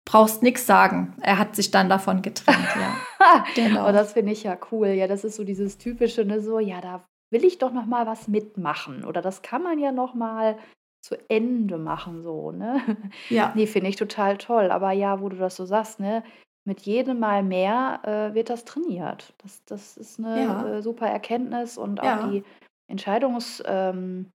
brauchst 0.06 0.44
nichts 0.44 0.66
sagen. 0.66 1.16
Er 1.22 1.38
hat 1.38 1.56
sich 1.56 1.72
dann 1.72 1.90
davon 1.90 2.22
getrennt, 2.22 2.68
ja. 2.76 3.46
genau. 3.56 3.82
Aber 3.82 3.94
das 3.94 4.14
finde 4.14 4.34
ich 4.34 4.44
ja 4.44 4.58
cool. 4.72 4.90
Ja, 4.90 5.08
das 5.08 5.24
ist 5.24 5.36
so 5.36 5.44
dieses 5.44 5.78
typische, 5.78 6.26
ne, 6.26 6.42
so, 6.42 6.60
ja, 6.60 6.82
da 6.82 7.06
will 7.32 7.46
ich 7.46 7.58
doch 7.58 7.74
noch 7.74 7.86
mal 7.86 8.06
was 8.06 8.28
mitmachen 8.28 9.04
oder 9.06 9.22
das 9.22 9.42
kann 9.42 9.64
man 9.64 9.80
ja 9.80 9.92
noch 9.92 10.14
mal 10.14 10.58
zu 11.02 11.18
Ende 11.30 11.78
machen 11.78 12.22
so, 12.24 12.52
ne? 12.52 12.82
Ja. 13.30 13.52
Nee, 13.56 13.68
finde 13.68 13.90
ich 13.90 13.96
total 13.96 14.38
toll, 14.38 14.72
aber 14.72 14.92
ja, 14.92 15.20
wo 15.20 15.30
du 15.30 15.36
das 15.36 15.56
so 15.56 15.66
sagst, 15.66 16.00
ne, 16.00 16.24
mit 16.66 16.82
jedem 16.82 17.20
Mal 17.20 17.44
mehr 17.44 18.00
äh, 18.04 18.34
wird 18.34 18.50
das 18.50 18.64
trainiert. 18.64 19.34
Das, 19.40 19.66
das 19.66 19.98
ist 19.98 20.20
eine 20.20 20.44
ja. 20.44 20.68
äh, 20.68 20.82
super 20.82 21.08
Erkenntnis 21.08 21.78
und 21.78 22.00
auch 22.00 22.06
ja. 22.06 22.28
die 22.28 22.44
Entscheidungs 22.88 23.62
ähm, 23.66 24.32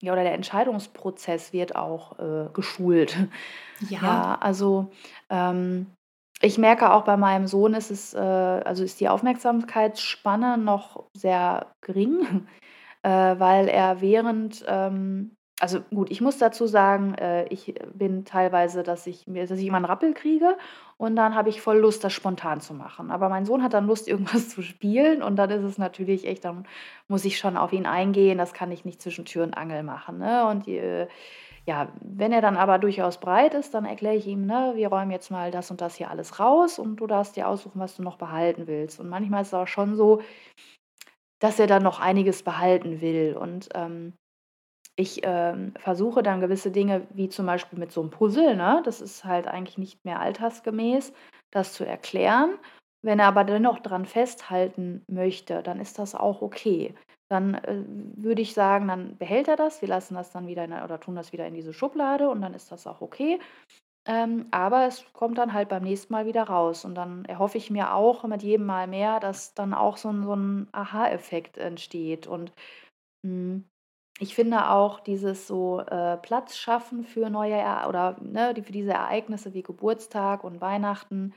ja, 0.00 0.12
oder 0.12 0.22
der 0.22 0.34
Entscheidungsprozess 0.34 1.52
wird 1.52 1.76
auch 1.76 2.18
äh, 2.18 2.48
geschult. 2.52 3.16
Ja. 3.88 4.00
ja 4.02 4.38
also 4.40 4.90
ähm, 5.30 5.86
ich 6.40 6.58
merke 6.58 6.92
auch 6.92 7.04
bei 7.04 7.16
meinem 7.16 7.46
Sohn 7.46 7.74
ist 7.74 7.90
es, 7.90 8.14
äh, 8.14 8.18
also 8.18 8.84
ist 8.84 9.00
die 9.00 9.08
Aufmerksamkeitsspanne 9.08 10.58
noch 10.58 11.04
sehr 11.14 11.72
gering, 11.80 12.46
äh, 13.02 13.10
weil 13.10 13.68
er 13.68 14.00
während 14.00 14.64
ähm, 14.68 15.36
also 15.60 15.80
gut, 15.92 16.10
ich 16.10 16.20
muss 16.20 16.38
dazu 16.38 16.66
sagen, 16.66 17.14
äh, 17.14 17.44
ich 17.48 17.74
bin 17.92 18.24
teilweise, 18.24 18.82
dass 18.84 19.06
ich 19.06 19.26
mir 19.26 19.46
dass 19.46 19.58
ich 19.58 19.66
immer 19.66 19.78
einen 19.78 19.86
Rappel 19.86 20.14
kriege 20.14 20.56
und 20.96 21.16
dann 21.16 21.34
habe 21.34 21.48
ich 21.48 21.60
voll 21.60 21.78
Lust, 21.78 22.04
das 22.04 22.12
spontan 22.12 22.60
zu 22.60 22.74
machen. 22.74 23.10
Aber 23.10 23.28
mein 23.28 23.44
Sohn 23.44 23.62
hat 23.62 23.74
dann 23.74 23.86
Lust, 23.86 24.06
irgendwas 24.08 24.48
zu 24.50 24.62
spielen 24.62 25.22
und 25.22 25.36
dann 25.36 25.50
ist 25.50 25.64
es 25.64 25.78
natürlich 25.78 26.26
echt 26.26 26.44
dann 26.44 26.66
muss 27.08 27.24
ich 27.24 27.38
schon 27.38 27.56
auf 27.56 27.72
ihn 27.72 27.86
eingehen. 27.86 28.38
Das 28.38 28.52
kann 28.52 28.70
ich 28.70 28.84
nicht 28.84 29.02
zwischen 29.02 29.24
Tür 29.24 29.44
und 29.44 29.56
Angel 29.56 29.82
machen, 29.82 30.18
ne? 30.18 30.46
Und 30.48 30.66
die, 30.66 30.76
äh, 30.76 31.08
ja, 31.66 31.88
wenn 32.00 32.32
er 32.32 32.40
dann 32.40 32.56
aber 32.56 32.78
durchaus 32.78 33.18
breit 33.18 33.54
ist, 33.54 33.74
dann 33.74 33.84
erkläre 33.84 34.14
ich 34.16 34.26
ihm, 34.26 34.46
ne, 34.46 34.72
wir 34.76 34.88
räumen 34.88 35.10
jetzt 35.10 35.30
mal 35.30 35.50
das 35.50 35.70
und 35.70 35.80
das 35.82 35.96
hier 35.96 36.10
alles 36.10 36.40
raus 36.40 36.78
und 36.78 36.96
du 36.96 37.06
darfst 37.06 37.36
dir 37.36 37.48
aussuchen, 37.48 37.80
was 37.80 37.96
du 37.96 38.02
noch 38.02 38.16
behalten 38.16 38.66
willst. 38.66 39.00
Und 39.00 39.08
manchmal 39.08 39.42
ist 39.42 39.48
es 39.48 39.54
auch 39.54 39.66
schon 39.66 39.96
so, 39.96 40.22
dass 41.40 41.58
er 41.58 41.66
dann 41.66 41.82
noch 41.82 42.00
einiges 42.00 42.42
behalten 42.42 43.00
will 43.00 43.36
und, 43.36 43.68
ähm 43.74 44.14
ich 44.98 45.20
ähm, 45.22 45.72
versuche 45.78 46.24
dann 46.24 46.40
gewisse 46.40 46.72
Dinge, 46.72 47.06
wie 47.10 47.28
zum 47.28 47.46
Beispiel 47.46 47.78
mit 47.78 47.92
so 47.92 48.00
einem 48.00 48.10
Puzzle, 48.10 48.56
ne? 48.56 48.82
das 48.84 49.00
ist 49.00 49.24
halt 49.24 49.46
eigentlich 49.46 49.78
nicht 49.78 50.04
mehr 50.04 50.18
altersgemäß, 50.18 51.12
das 51.52 51.72
zu 51.72 51.86
erklären. 51.86 52.58
Wenn 53.02 53.20
er 53.20 53.26
aber 53.26 53.44
dennoch 53.44 53.78
dran 53.78 54.06
festhalten 54.06 55.04
möchte, 55.06 55.62
dann 55.62 55.78
ist 55.78 56.00
das 56.00 56.16
auch 56.16 56.42
okay. 56.42 56.94
Dann 57.30 57.54
äh, 57.54 57.84
würde 57.86 58.42
ich 58.42 58.54
sagen, 58.54 58.88
dann 58.88 59.16
behält 59.16 59.46
er 59.46 59.54
das, 59.54 59.82
wir 59.82 59.88
lassen 59.88 60.14
das 60.14 60.32
dann 60.32 60.48
wieder 60.48 60.64
in, 60.64 60.72
oder 60.72 60.98
tun 60.98 61.14
das 61.14 61.32
wieder 61.32 61.46
in 61.46 61.54
diese 61.54 61.72
Schublade 61.72 62.28
und 62.28 62.40
dann 62.40 62.54
ist 62.54 62.72
das 62.72 62.88
auch 62.88 63.00
okay. 63.00 63.38
Ähm, 64.04 64.46
aber 64.50 64.86
es 64.86 65.04
kommt 65.12 65.38
dann 65.38 65.52
halt 65.52 65.68
beim 65.68 65.84
nächsten 65.84 66.12
Mal 66.12 66.26
wieder 66.26 66.42
raus. 66.44 66.84
Und 66.84 66.96
dann 66.96 67.24
erhoffe 67.26 67.58
ich 67.58 67.70
mir 67.70 67.94
auch 67.94 68.24
mit 68.24 68.42
jedem 68.42 68.66
Mal 68.66 68.88
mehr, 68.88 69.20
dass 69.20 69.54
dann 69.54 69.74
auch 69.74 69.96
so 69.96 70.08
ein, 70.08 70.24
so 70.24 70.34
ein 70.34 70.66
Aha-Effekt 70.72 71.56
entsteht. 71.58 72.26
Und 72.26 72.52
mh, 73.22 73.30
hm, 73.30 73.64
ich 74.18 74.34
finde 74.34 74.70
auch 74.70 75.00
dieses 75.00 75.46
so 75.46 75.80
äh, 75.80 76.16
Platz 76.18 76.56
schaffen 76.56 77.04
für 77.04 77.30
neue 77.30 77.54
er 77.54 77.88
oder 77.88 78.16
ne, 78.20 78.52
die, 78.52 78.62
für 78.62 78.72
diese 78.72 78.92
Ereignisse 78.92 79.54
wie 79.54 79.62
Geburtstag 79.62 80.44
und 80.44 80.60
Weihnachten 80.60 81.34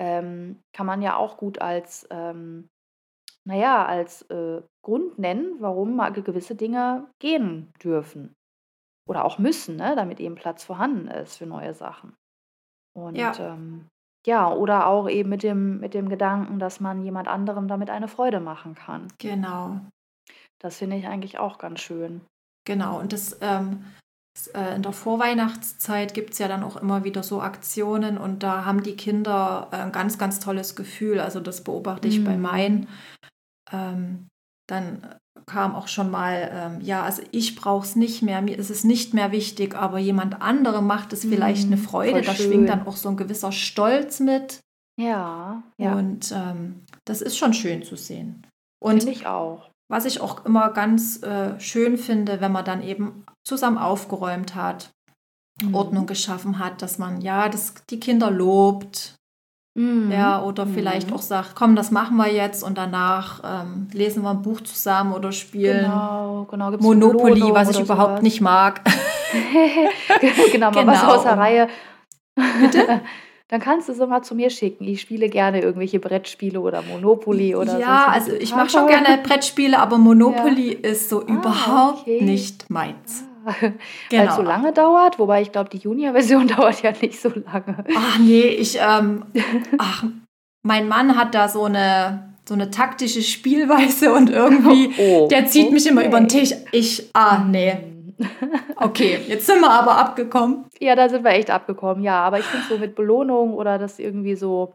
ähm, 0.00 0.60
kann 0.72 0.86
man 0.86 1.00
ja 1.00 1.16
auch 1.16 1.36
gut 1.36 1.60
als, 1.60 2.06
ähm, 2.10 2.68
naja, 3.44 3.84
als 3.86 4.22
äh, 4.30 4.62
Grund 4.84 5.18
nennen, 5.18 5.56
warum 5.60 5.96
gewisse 6.12 6.54
Dinge 6.54 7.08
gehen 7.20 7.72
dürfen 7.82 8.34
oder 9.08 9.24
auch 9.24 9.38
müssen, 9.38 9.76
ne, 9.76 9.94
damit 9.96 10.20
eben 10.20 10.34
Platz 10.34 10.64
vorhanden 10.64 11.08
ist 11.08 11.38
für 11.38 11.46
neue 11.46 11.74
Sachen. 11.74 12.14
Und 12.96 13.16
ja. 13.16 13.32
Ähm, 13.38 13.88
ja, 14.26 14.52
oder 14.52 14.86
auch 14.86 15.08
eben 15.08 15.30
mit 15.30 15.42
dem, 15.42 15.78
mit 15.78 15.94
dem 15.94 16.08
Gedanken, 16.08 16.58
dass 16.58 16.80
man 16.80 17.02
jemand 17.02 17.28
anderem 17.28 17.68
damit 17.68 17.88
eine 17.88 18.08
Freude 18.08 18.40
machen 18.40 18.74
kann. 18.74 19.08
Genau. 19.18 19.80
Das 20.60 20.78
finde 20.78 20.96
ich 20.96 21.06
eigentlich 21.06 21.38
auch 21.38 21.58
ganz 21.58 21.80
schön. 21.80 22.22
Genau, 22.64 22.98
und 22.98 23.12
das 23.12 23.38
ähm, 23.40 23.84
äh, 24.54 24.74
in 24.76 24.82
der 24.82 24.92
Vorweihnachtszeit 24.92 26.14
gibt 26.14 26.32
es 26.32 26.38
ja 26.38 26.48
dann 26.48 26.62
auch 26.62 26.76
immer 26.76 27.04
wieder 27.04 27.22
so 27.22 27.40
Aktionen 27.40 28.18
und 28.18 28.42
da 28.42 28.64
haben 28.64 28.82
die 28.82 28.96
Kinder 28.96 29.68
ein 29.70 29.92
ganz, 29.92 30.18
ganz 30.18 30.40
tolles 30.40 30.76
Gefühl. 30.76 31.20
Also 31.20 31.40
das 31.40 31.64
beobachte 31.64 32.08
ich 32.08 32.20
mhm. 32.20 32.24
bei 32.24 32.36
meinen. 32.36 32.88
Ähm, 33.72 34.28
dann 34.68 35.16
kam 35.46 35.74
auch 35.74 35.88
schon 35.88 36.10
mal, 36.10 36.50
ähm, 36.52 36.80
ja, 36.82 37.02
also 37.02 37.22
ich 37.30 37.56
brauche 37.56 37.86
es 37.86 37.96
nicht 37.96 38.22
mehr, 38.22 38.42
mir 38.42 38.58
ist 38.58 38.70
es 38.70 38.84
nicht 38.84 39.14
mehr 39.14 39.32
wichtig, 39.32 39.74
aber 39.74 39.98
jemand 39.98 40.42
andere 40.42 40.82
macht 40.82 41.12
es 41.12 41.22
vielleicht 41.22 41.66
mhm, 41.66 41.74
eine 41.74 41.82
Freude. 41.82 42.22
Da 42.22 42.34
schwingt 42.34 42.68
dann 42.68 42.86
auch 42.86 42.96
so 42.96 43.08
ein 43.08 43.16
gewisser 43.16 43.52
Stolz 43.52 44.20
mit. 44.20 44.60
Ja, 45.00 45.62
ja. 45.78 45.94
Und 45.94 46.32
ähm, 46.32 46.84
das 47.04 47.22
ist 47.22 47.38
schon 47.38 47.54
schön 47.54 47.82
zu 47.82 47.96
sehen. 47.96 48.46
Und 48.80 49.02
Finde 49.02 49.12
ich 49.12 49.26
auch. 49.26 49.67
Was 49.88 50.04
ich 50.04 50.20
auch 50.20 50.44
immer 50.44 50.70
ganz 50.70 51.22
äh, 51.22 51.58
schön 51.58 51.96
finde, 51.96 52.40
wenn 52.40 52.52
man 52.52 52.64
dann 52.64 52.82
eben 52.82 53.24
zusammen 53.42 53.78
aufgeräumt 53.78 54.54
hat, 54.54 54.90
mhm. 55.62 55.74
Ordnung 55.74 56.06
geschaffen 56.06 56.58
hat, 56.58 56.82
dass 56.82 56.98
man 56.98 57.20
ja 57.20 57.48
das, 57.48 57.74
die 57.88 57.98
Kinder 57.98 58.30
lobt. 58.30 59.14
Mhm. 59.74 60.10
Ja, 60.10 60.42
oder 60.42 60.66
mhm. 60.66 60.74
vielleicht 60.74 61.12
auch 61.12 61.22
sagt, 61.22 61.54
komm, 61.54 61.76
das 61.76 61.90
machen 61.90 62.16
wir 62.16 62.30
jetzt 62.32 62.64
und 62.64 62.76
danach 62.76 63.42
ähm, 63.44 63.88
lesen 63.92 64.22
wir 64.24 64.30
ein 64.30 64.42
Buch 64.42 64.60
zusammen 64.60 65.12
oder 65.12 65.30
spielen 65.30 65.84
genau, 65.84 66.46
genau. 66.50 66.70
Monopoly, 66.72 67.54
was 67.54 67.70
ich 67.70 67.80
überhaupt 67.80 68.10
sowas. 68.10 68.22
nicht 68.22 68.40
mag. 68.40 68.82
genau, 70.52 70.72
mal 70.72 70.80
genau. 70.80 70.92
was 70.92 71.04
aus 71.04 71.22
der 71.22 71.38
Reihe. 71.38 71.68
Bitte? 72.60 73.00
dann 73.48 73.60
kannst 73.60 73.88
du 73.88 73.92
es 73.92 73.98
immer 73.98 74.22
zu 74.22 74.34
mir 74.34 74.50
schicken. 74.50 74.84
Ich 74.84 75.00
spiele 75.00 75.28
gerne 75.30 75.62
irgendwelche 75.62 75.98
Brettspiele 75.98 76.60
oder 76.60 76.82
Monopoly 76.82 77.56
oder 77.56 77.78
Ja, 77.78 78.08
also 78.08 78.32
ich 78.32 78.54
mache 78.54 78.68
schon 78.68 78.86
gerne 78.86 79.18
Brettspiele, 79.22 79.78
aber 79.78 79.96
Monopoly 79.96 80.74
ja. 80.74 80.90
ist 80.90 81.08
so 81.08 81.22
ah, 81.22 81.32
überhaupt 81.32 82.02
okay. 82.02 82.22
nicht 82.22 82.68
meins. 82.68 83.24
Ah. 83.46 83.54
Genau. 83.60 83.72
Weil 84.10 84.28
es 84.28 84.36
so 84.36 84.42
lange 84.42 84.72
dauert, 84.72 85.18
wobei 85.18 85.40
ich 85.40 85.50
glaube, 85.50 85.70
die 85.70 85.78
Junior-Version 85.78 86.48
dauert 86.56 86.82
ja 86.82 86.92
nicht 87.00 87.18
so 87.20 87.30
lange. 87.30 87.84
Ach 87.96 88.18
nee, 88.18 88.42
ich, 88.42 88.78
ähm, 88.78 89.24
ach, 89.78 90.04
mein 90.62 90.86
Mann 90.86 91.16
hat 91.16 91.34
da 91.34 91.48
so 91.48 91.64
eine, 91.64 92.34
so 92.46 92.52
eine 92.52 92.70
taktische 92.70 93.22
Spielweise 93.22 94.12
und 94.12 94.28
irgendwie, 94.28 94.90
oh, 94.98 95.28
der 95.28 95.46
zieht 95.46 95.66
okay. 95.66 95.74
mich 95.74 95.86
immer 95.86 96.04
über 96.04 96.20
den 96.20 96.28
Tisch. 96.28 96.52
Ich, 96.72 97.08
ah 97.14 97.44
nee. 97.48 97.78
Okay, 98.80 99.18
jetzt 99.28 99.46
sind 99.46 99.60
wir 99.60 99.70
aber 99.70 99.96
abgekommen. 99.98 100.66
Ja, 100.80 100.94
da 100.94 101.08
sind 101.08 101.24
wir 101.24 101.32
echt 101.32 101.50
abgekommen, 101.50 102.02
ja. 102.04 102.20
Aber 102.22 102.38
ich 102.38 102.46
finde 102.46 102.66
so 102.68 102.78
mit 102.78 102.94
Belohnung 102.94 103.54
oder 103.54 103.78
das 103.78 103.98
irgendwie 103.98 104.36
so, 104.36 104.74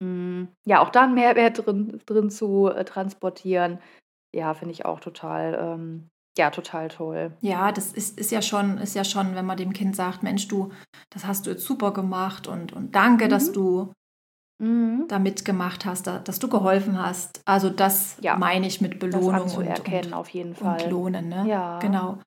Mhm. 0.00 0.48
Ja, 0.66 0.80
auch 0.80 0.90
da 0.90 1.04
'n 1.04 1.14
Mehrwert 1.14 1.66
drin 1.66 2.00
drin 2.06 2.30
zu, 2.30 2.68
äh, 2.68 2.84
transportieren. 2.84 3.80
Ja, 4.34 4.54
finde 4.54 4.72
ich 4.72 4.84
auch 4.84 5.00
total, 5.00 5.58
ähm 5.60 6.08
ja, 6.38 6.50
total 6.50 6.88
toll. 6.88 7.32
Ja, 7.40 7.72
das 7.72 7.92
ist 7.92 8.18
ist 8.18 8.30
ja 8.30 8.42
schon 8.42 8.78
ist 8.78 8.94
ja 8.94 9.04
schon, 9.04 9.34
wenn 9.34 9.46
man 9.46 9.56
dem 9.56 9.72
Kind 9.72 9.96
sagt: 9.96 10.22
„Mensch, 10.22 10.48
du, 10.48 10.70
das 11.10 11.26
hast 11.26 11.46
du 11.46 11.50
jetzt 11.50 11.64
super 11.64 11.92
gemacht 11.92 12.46
und 12.48 12.72
und 12.72 12.94
danke, 12.94 13.28
dass 13.28 13.48
Mhm. 13.48 13.54
du 13.54 13.92
Mhm. 14.60 15.04
da 15.08 15.18
mitgemacht 15.18 15.84
hast, 15.84 16.06
da 16.06 16.18
dass 16.20 16.38
du 16.38 16.48
geholfen 16.48 16.98
hast.“ 17.02 17.40
Also, 17.44 17.70
das 17.70 18.18
Ja, 18.20 18.36
meine 18.36 18.66
ich 18.68 18.80
mit 18.80 18.94
das 18.94 19.00
Belohnung 19.00 19.42
und 19.42 19.42
anzuerkennen 19.42 20.06
und 20.12 20.14
auf 20.14 20.28
jeden 20.28 20.50
und 20.50 20.56
Fall. 20.56 20.90
Lohnen, 20.90 21.28
ne? 21.28 21.46
Ja. 21.48 21.78
Genau. 21.80 22.18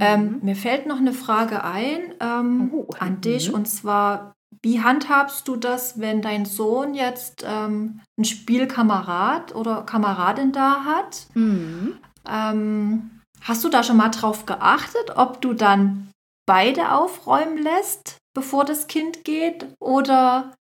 Ähm, 0.00 0.22
Mhm. 0.24 0.38
mir 0.42 0.56
fällt 0.56 0.86
noch 0.86 1.00
'ne 1.00 1.12
Frage 1.12 1.64
ein, 1.64 2.14
ähm, 2.20 2.70
Oh, 2.74 2.88
an 2.98 3.20
dich 3.20 3.48
mhm. 3.48 3.54
und 3.56 3.66
zwar: 3.66 4.32
Wie 4.62 4.82
handhabst 4.82 5.48
du 5.48 5.56
das, 5.56 5.98
wenn 6.00 6.22
dein 6.22 6.44
Sohn 6.46 6.94
jetzt, 6.94 7.44
ähm, 7.46 8.00
'n 8.18 8.24
Spielkamerad 8.24 9.54
oder 9.54 9.82
Kameradin 9.82 10.52
da 10.52 10.84
hat? 10.84 11.26
Mhm. 11.34 11.98
Ähm, 12.28 13.10
hast 13.42 13.64
du 13.64 13.68
da 13.68 13.82
schon 13.82 13.96
mal 13.96 14.10
drauf 14.10 14.46
geachtet, 14.46 15.12
ob 15.16 15.40
du 15.40 15.54
dann 15.54 16.10
beide 16.46 16.92
aufräumen 16.92 17.58
lässt, 17.58 18.18
bevor 18.34 18.64
das 18.64 18.86
Kind 18.88 19.24
geht? 19.24 19.66
Oder 19.80 20.54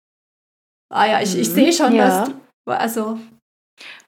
ah 0.91 1.05
ja, 1.05 1.21
ich 1.21 1.37
ich 1.39 1.49
Mhm. 1.49 1.53
sehe 1.55 1.73
schon, 1.73 1.97
dass 1.97 2.27
Ja. 2.27 2.33
du 2.65 2.71
also 2.71 3.19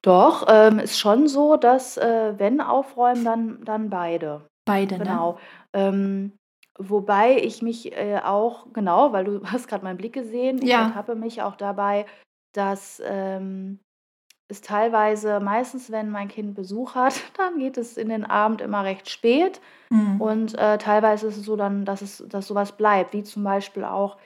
Doch, 0.04 0.46
ähm, 0.50 0.80
ist 0.80 1.00
schon 1.00 1.28
so, 1.28 1.58
dass, 1.58 1.98
äh, 1.98 2.34
wenn 2.40 2.62
aufräumen, 2.62 3.26
dann 3.26 3.66
dann 3.66 3.90
beide. 3.90 4.48
Beide, 4.66 5.00
ne? 5.00 5.04
Genau. 5.04 5.38
Ähm, 5.74 6.34
wobei 6.78 7.38
ich 7.38 7.62
mich, 7.62 7.94
äh, 7.94 8.20
auch 8.24 8.68
genau, 8.74 9.14
weil 9.14 9.26
du 9.26 9.42
hast 9.52 9.68
grad 9.68 9.84
meinen 9.84 9.98
Blick 9.98 10.14
gesehen, 10.14 10.62
ich 10.62 10.70
Ja. 10.70 10.88
ertappe 10.88 11.16
mich 11.16 11.42
auch 11.42 11.56
dabei, 11.56 12.06
dass, 12.54 13.02
ähm, 13.06 13.80
es 14.50 14.62
teilweise 14.62 15.40
meistens, 15.40 15.92
wenn 15.92 16.10
mein 16.12 16.28
Kind 16.30 16.56
Besuch 16.56 16.96
hat, 16.96 17.16
dann 17.38 17.60
geht 17.60 17.78
es 17.78 17.98
in 17.98 18.10
den 18.10 18.26
Abend 18.26 18.62
immer 18.62 18.84
recht 18.84 19.10
spät 19.10 19.62
Mhm. 19.92 20.22
und, 20.22 20.56
äh, 20.58 20.78
teilweise 20.80 21.28
ist 21.28 21.38
es 21.38 21.46
so 21.46 21.56
dann, 21.58 21.86
dass 21.86 22.02
es 22.02 22.24
dass 22.30 22.48
so 22.48 22.56
was 22.56 22.74
bleibt, 22.78 23.14
wie 23.14 23.24
zum 23.24 23.44
Beispiel 23.44 23.84
auch, 23.86 24.18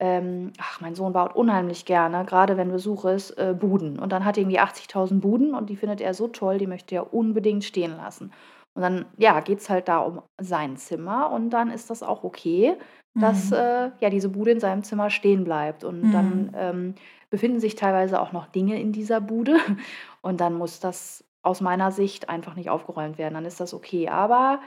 ähm 0.00 0.52
ach, 0.58 0.80
mein 0.80 0.94
Sohn 0.96 1.12
baut 1.14 1.36
unheimlich 1.36 1.84
gerne, 1.86 2.24
grade 2.26 2.56
wenn 2.56 2.70
Besuch 2.72 3.04
ist, 3.06 3.32
äh, 3.38 3.54
Buden. 3.58 3.98
Und 3.98 4.12
dann 4.12 4.24
hat 4.24 4.36
er 4.38 4.42
irgendwie 4.42 4.60
80.000 4.60 5.22
Buden 5.22 5.54
und 5.54 5.70
die 5.70 5.76
findet 5.76 6.00
er 6.00 6.14
so 6.14 6.28
toll, 6.28 6.58
die 6.58 6.66
möchte 6.68 6.94
er 6.96 7.14
unbedingt 7.14 7.64
stehen 7.64 7.96
lassen. 7.96 8.32
Und 8.78 8.82
dann, 8.82 9.06
ja, 9.16 9.40
geht's 9.40 9.68
halt 9.68 9.88
da 9.88 9.98
um 9.98 10.22
sein 10.40 10.76
Zimmer 10.76 11.32
und 11.32 11.50
dann 11.50 11.68
ist 11.72 11.90
das 11.90 12.04
auch 12.04 12.22
okay, 12.22 12.76
dass, 13.18 13.50
Mhm. 13.50 13.56
äh, 13.56 13.90
ja, 13.98 14.08
diese 14.08 14.28
Bude 14.28 14.52
in 14.52 14.60
seinem 14.60 14.84
Zimmer 14.84 15.10
stehen 15.10 15.42
bleibt. 15.42 15.82
Und 15.82 16.12
dann, 16.12 16.42
Mhm. 16.42 16.50
ähm, 16.54 16.94
befinden 17.28 17.58
sich 17.58 17.74
teilweise 17.74 18.20
auch 18.20 18.30
noch 18.30 18.46
Dinge 18.46 18.80
in 18.80 18.92
dieser 18.92 19.20
Bude 19.20 19.56
und 20.22 20.40
dann 20.40 20.54
muss 20.54 20.78
das 20.78 21.24
aus 21.42 21.60
meiner 21.60 21.90
Sicht 21.90 22.28
einfach 22.28 22.54
nicht 22.54 22.70
aufgeräumt 22.70 23.18
werden. 23.18 23.34
Dann 23.34 23.46
ist 23.46 23.58
das 23.58 23.74
okay. 23.74 24.08
Aber 24.10 24.60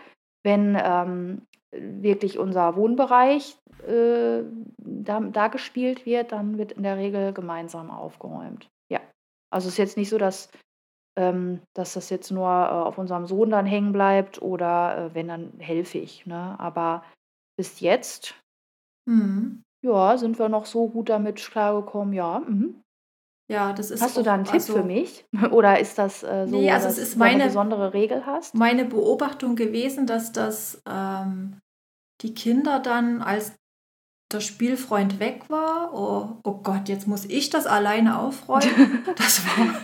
wenn, 0.44 0.78
ähm, 0.84 1.44
wirklich 1.74 2.38
unser 2.38 2.76
Wohnbereich, 2.76 3.58
äh, 3.88 4.44
da 4.78 5.22
da 5.22 5.48
gespielt 5.48 6.06
wird, 6.06 6.34
dann 6.34 6.58
wird 6.58 6.74
in 6.74 6.84
der 6.84 6.98
Regel 6.98 7.32
gemeinsam 7.32 7.90
aufgeräumt. 7.90 8.68
Ja. 8.92 9.00
Also, 9.54 9.70
ist 9.70 9.78
jetzt 9.78 9.96
nicht 9.96 10.10
so, 10.10 10.18
dass 10.18 10.52
ähm, 11.18 11.62
dass 11.76 11.94
das 11.94 12.10
jetzt 12.10 12.32
nur, 12.32 12.48
äh, 12.50 12.52
auf 12.52 12.98
unserem 12.98 13.26
Sohn 13.28 13.50
dann 13.52 13.66
hängen 13.66 13.92
bleibt 13.94 14.42
oder, 14.42 14.98
äh, 15.12 15.16
wenn, 15.16 15.28
dann 15.28 15.54
helfe 15.60 15.98
ich, 16.00 16.26
ne? 16.26 16.56
Aber 16.60 17.04
bis 17.58 17.80
jetzt 17.82 18.36
Mhm. 19.08 19.64
ja, 19.84 20.18
sind 20.18 20.38
wir 20.40 20.48
noch 20.50 20.66
so 20.68 20.88
gut 20.90 21.10
damit 21.10 21.38
klargekommen, 21.38 22.14
ja, 22.14 22.40
mhm. 22.40 22.84
Ja, 23.50 23.74
das 23.74 23.92
ist 23.92 24.02
Hast 24.02 24.16
du 24.18 24.22
da 24.24 24.36
'n 24.36 24.46
Tipp 24.46 24.62
für 24.62 24.74
also 24.74 24.84
mich? 24.84 25.26
Oder 25.52 25.80
ist 25.80 25.98
das, 25.98 26.24
äh, 26.24 26.48
so, 26.48 26.58
also, 26.70 26.88
es 26.88 26.98
dass 26.98 26.98
ist 26.98 27.16
du 27.16 27.20
'ne 27.20 27.30
meine 27.32 27.44
besondere 27.46 27.94
Regel 27.94 28.26
hast? 28.26 28.56
meine 28.56 28.86
Beobachtung 28.86 29.56
gewesen, 29.56 30.06
dass 30.08 30.32
das, 30.32 30.82
ähm, 30.88 31.58
die 32.22 32.34
Kinder 32.34 32.80
dann, 32.80 33.22
als 33.22 33.56
der 34.34 34.42
Spielfreund 34.42 35.20
weg 35.20 35.50
war: 35.50 35.94
„Oh, 35.94 36.38
oh 36.44 36.60
Gott, 36.64 36.90
jetzt 36.90 37.08
muss 37.08 37.26
ich 37.26 37.50
das 37.50 37.68
alleine 37.68 38.20
aufräumen.“ 38.20 39.06
Das 39.18 39.46
war 39.46 39.76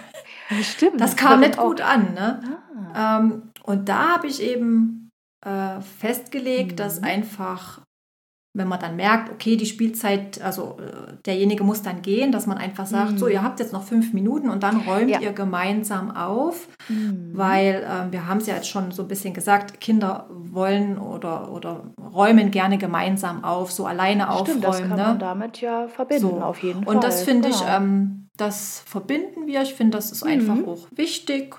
stimmt, 0.63 1.01
das 1.01 1.11
das 1.11 1.15
kam 1.15 1.39
nicht 1.41 1.57
gut 1.57 1.81
an, 1.81 2.13
ne? 2.13 2.39
ah. 2.95 3.19
Ähm, 3.19 3.51
und 3.63 3.89
da 3.89 4.15
habe 4.15 4.27
ich 4.27 4.41
eben, 4.41 5.09
äh, 5.45 5.81
festgelegt, 5.81 6.79
dass 6.79 6.99
Mhm. 6.99 7.03
einfach, 7.03 7.81
wenn 8.55 8.67
man 8.67 8.79
dann 8.79 8.95
merkt, 8.97 9.31
okay, 9.31 9.57
die 9.57 9.65
Spielzeit 9.67 10.41
also, 10.41 10.77
äh, 10.79 11.13
derjenige 11.25 11.63
muss 11.63 11.83
dann 11.83 12.01
gehen, 12.01 12.31
dass 12.31 12.47
man 12.47 12.57
einfach 12.57 12.85
sagt: 12.87 13.19
„So, 13.19 13.27
ihr 13.27 13.41
Mhm. 13.41 13.45
habt 13.45 13.59
jetzt 13.59 13.73
noch 13.73 13.83
5 13.83 14.13
Minuten 14.13 14.49
und 14.49 14.63
dann 14.63 14.77
räumt 14.77 15.11
Ja. 15.11 15.19
ihr 15.19 15.33
gemeinsam 15.33 16.11
auf.“ 16.11 16.67
Mhm. 16.89 17.31
Weil, 17.33 17.85
ähm, 17.89 18.11
wir 18.13 18.27
haben's 18.27 18.47
ja 18.47 18.55
jetzt 18.55 18.69
schon 18.69 18.91
so 18.91 19.03
'n 19.03 19.07
bisschen 19.09 19.33
gesagt, 19.33 19.81
Kinder 19.81 20.27
wollen 20.31 20.97
oder 20.97 21.51
oder 21.51 21.91
räumen 22.13 22.51
gerne 22.51 22.77
gemeinsam 22.79 23.43
auf, 23.43 23.71
so 23.71 23.85
alleine 23.85 24.31
Stimmt, 24.33 24.63
das 24.63 24.81
kann 24.81 25.01
man 25.01 25.19
ne? 25.19 25.19
damit 25.19 25.61
ja 25.61 25.87
verbinden, 25.87 26.39
So, 26.39 26.41
auf 26.41 26.59
jeden 26.63 26.85
und 26.85 27.03
das 27.03 27.15
Fall, 27.17 27.25
finde 27.25 27.49
ich, 27.49 27.61
genau. 27.61 27.75
ähm 27.77 28.26
das 28.37 28.79
verbinden 28.85 29.47
wir. 29.47 29.61
Ich 29.61 29.73
finde, 29.73 29.97
das 29.97 30.11
ist 30.11 30.23
einfach 30.23 30.55
Mhm. 30.55 30.69
auch 30.69 30.87
wichtig. 30.91 31.55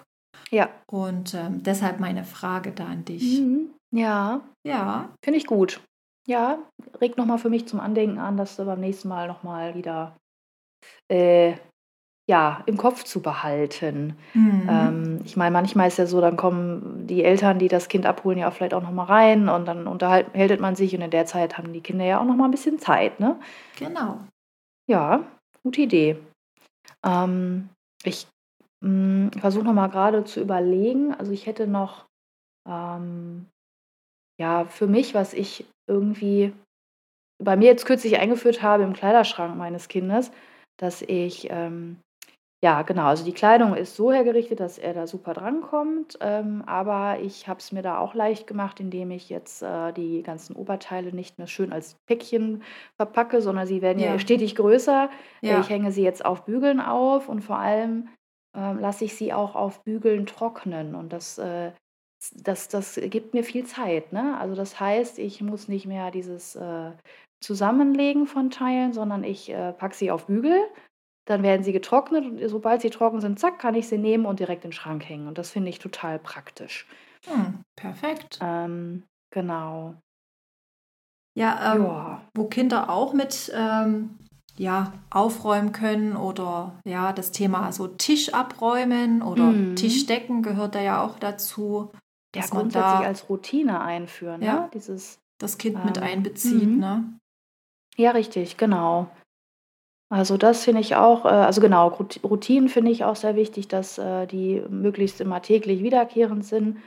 Ja. 0.50 0.68
Und, 0.90 1.34
ähm, 1.34 1.62
deshalb 1.62 2.00
meine 2.00 2.24
Frage 2.24 2.72
da 2.72 2.86
an 2.86 3.04
dich. 3.04 3.40
Mhm. 3.40 3.70
Ja. 3.94 4.40
Ja. 4.66 5.10
Finde 5.24 5.38
ich 5.38 5.46
gut. 5.46 5.80
Ja, 6.26 6.58
regt 7.00 7.16
noch 7.16 7.24
mal 7.26 7.38
für 7.38 7.48
mich 7.50 7.66
zum 7.66 7.80
Andenken 7.80 8.18
an, 8.18 8.36
das 8.36 8.56
beim 8.56 8.80
nächsten 8.80 9.08
Mal 9.08 9.28
noch 9.28 9.42
mal 9.42 9.74
wieder, 9.74 10.14
äh, 11.10 11.54
ja, 12.30 12.62
im 12.66 12.76
Kopf 12.76 13.04
zu 13.04 13.22
behalten. 13.22 14.16
Mhm. 14.34 14.66
Ähm, 14.68 15.20
ich 15.24 15.36
meine, 15.36 15.52
manchmal 15.52 15.88
ist 15.88 15.98
ja 15.98 16.06
so, 16.06 16.20
dann 16.20 16.36
kommen 16.36 17.06
die 17.06 17.24
Eltern, 17.24 17.58
die 17.58 17.68
das 17.68 17.88
Kind 17.88 18.06
abholen, 18.06 18.38
ja 18.38 18.50
vielleicht 18.50 18.74
auch 18.74 18.82
noch 18.82 18.92
mal 18.92 19.04
rein 19.04 19.48
und 19.48 19.66
dann 19.66 19.86
unterhalt 19.86 20.26
hält 20.34 20.60
man 20.60 20.76
sich 20.76 20.94
und 20.94 21.02
in 21.02 21.10
der 21.10 21.26
Zeit 21.26 21.58
haben 21.58 21.72
die 21.72 21.80
Kinder 21.82 22.04
ja 22.04 22.20
auch 22.20 22.26
noch 22.26 22.36
mal 22.36 22.46
'n 22.46 22.50
bisschen 22.52 22.78
Zeit, 22.78 23.20
ne? 23.20 23.40
Genau. 23.78 24.20
Ja, 24.88 25.24
gute 25.64 25.82
Idee. 25.82 26.16
Ähm, 27.04 27.70
ich, 28.04 28.26
hm, 28.82 29.30
versuche 29.38 29.64
noch 29.64 29.72
mal 29.72 29.88
grade 29.88 30.24
zu 30.24 30.40
überlegen. 30.40 31.14
Also, 31.14 31.32
ich 31.32 31.46
hätte 31.46 31.66
noch, 31.66 32.06
ähm, 32.68 33.46
ja, 34.40 34.66
für 34.66 34.87
mich, 34.88 35.14
was 35.14 35.34
ich 35.34 35.66
irgendwie 35.88 36.54
bei 37.42 37.56
mir 37.56 37.66
jetzt 37.66 37.87
kürzlich 37.87 38.18
eingeführt 38.18 38.62
habe 38.62 38.84
im 38.84 38.94
Kleiderschrank 38.94 39.56
meines 39.56 39.88
Kindes, 39.88 40.32
dass 40.78 41.02
ich, 41.02 41.48
ähm 41.50 41.98
ja, 42.62 42.82
genau, 42.82 43.04
also, 43.06 43.24
die 43.24 43.32
Kleidung 43.32 43.74
ist 43.76 43.94
so 43.94 44.12
hergerichtet, 44.12 44.58
dass 44.58 44.78
er 44.78 44.92
da 44.92 45.06
super 45.06 45.32
drankommt, 45.32 46.18
ähm, 46.20 46.62
aber 46.66 47.20
ich 47.20 47.46
habe 47.46 47.60
es 47.60 47.70
mir 47.70 47.82
da 47.82 47.98
auch 47.98 48.14
leicht 48.14 48.48
gemacht, 48.48 48.80
indem 48.80 49.12
ich 49.12 49.28
jetzt, 49.28 49.62
äh, 49.62 49.92
die 49.92 50.22
ganzen 50.24 50.56
Oberteile 50.56 51.12
nicht 51.12 51.38
mehr 51.38 51.46
schön 51.46 51.72
als 51.72 51.96
Päckchen 52.06 52.64
verpacke, 52.96 53.40
sondern 53.42 53.66
sie 53.68 53.80
werden 53.80 54.00
ja 54.00 54.18
Ja. 54.18 54.18
stetig 54.18 54.56
größer. 54.56 55.08
Äh, 55.46 55.58
ich 55.60 55.68
Ja. 55.68 55.70
hänge 55.70 55.92
sie 55.92 56.02
jetzt 56.02 56.24
auf 56.24 56.44
Bügeln 56.46 56.80
auf 56.80 57.28
und 57.28 57.42
vor 57.42 57.58
allem, 57.58 58.08
ähm, 58.56 58.78
lasse 58.80 59.04
ich 59.04 59.14
sie 59.14 59.32
auch 59.32 59.54
auf 59.54 59.84
Bügeln 59.84 60.26
trocknen 60.26 60.94
und 60.96 61.12
das, 61.12 61.38
äh 61.38 61.72
das 62.34 62.66
das 62.68 62.96
gibt 63.04 63.32
mir 63.34 63.44
viel 63.44 63.64
Zeit, 63.66 64.12
ne? 64.12 64.36
Also, 64.40 64.56
das 64.56 64.80
heißt, 64.80 65.20
ich 65.20 65.40
muss 65.40 65.68
nicht 65.68 65.86
mehr 65.86 66.10
dieses, 66.10 66.56
äh, 66.56 66.92
Zusammenlegen 67.40 68.26
von 68.26 68.50
Teilen, 68.50 68.92
sondern 68.92 69.22
ich, 69.22 69.48
äh, 69.50 69.72
packe 69.72 69.94
sie 69.94 70.10
auf 70.10 70.26
Bügel, 70.26 70.58
dann 71.28 71.42
werden 71.42 71.62
sie 71.64 71.72
getrocknet 71.72 72.24
und 72.24 72.48
sobald 72.48 72.80
sie 72.80 72.90
trocken 72.90 73.20
sind, 73.20 73.38
zack, 73.38 73.58
kann 73.58 73.74
ich 73.74 73.88
sie 73.88 73.98
nehmen 73.98 74.26
und 74.26 74.40
direkt 74.40 74.64
in 74.64 74.70
'n 74.70 74.72
Schrank 74.72 75.08
hängen 75.08 75.28
und 75.28 75.38
das 75.38 75.50
finde 75.50 75.70
ich 75.70 75.78
total 75.78 76.18
praktisch. 76.18 76.86
Hm, 77.26 77.62
perfekt. 77.76 78.38
Ähm, 78.40 79.04
genau. 79.30 79.94
Ja, 81.34 81.74
ähm, 81.74 82.18
wo 82.34 82.44
Kinder 82.46 82.90
auch 82.90 83.12
mit, 83.12 83.52
ähm, 83.54 84.18
ja, 84.56 84.92
aufräumen 85.10 85.70
können 85.72 86.16
oder, 86.16 86.80
ja, 86.84 87.12
das 87.12 87.30
Thema 87.30 87.70
so 87.72 87.86
Tisch 87.86 88.34
abräumen 88.34 89.22
oder 89.22 89.52
Mhm. 89.52 89.76
Tischdecken 89.76 90.42
gehört 90.42 90.74
da 90.74 90.80
ja 90.80 91.02
auch 91.04 91.18
dazu, 91.18 91.90
Ja, 92.34 92.40
dass 92.40 92.52
man 92.52 92.62
grundsätzlich 92.62 93.00
da 93.00 93.06
als 93.06 93.28
Routine 93.28 93.80
einführen, 93.80 94.40
ne? 94.40 94.46
ja, 94.46 94.70
Dieses, 94.74 95.18
das 95.38 95.58
Kind 95.58 95.84
mit 95.84 95.96
ähm 95.96 96.02
einbezieht, 96.02 96.66
mhm. 96.74 96.80
ne? 96.80 97.18
Ja, 97.96 98.10
richtig, 98.12 98.56
genau. 98.56 99.08
Also, 100.10 100.38
das 100.38 100.64
finde 100.64 100.80
ich 100.80 100.96
auch 100.96 101.26
äh, 101.26 101.28
also, 101.28 101.60
genau, 101.60 101.88
Rut 101.88 102.20
Routinen 102.24 102.68
finde 102.70 102.90
ich 102.90 103.04
auch 103.04 103.16
sehr 103.16 103.36
wichtig, 103.36 103.68
dass, 103.68 103.98
äh, 103.98 104.26
die 104.26 104.62
möglichst 104.70 105.20
immer 105.20 105.42
täglich 105.42 105.82
wiederkehrend 105.82 106.44
sind, 106.46 106.78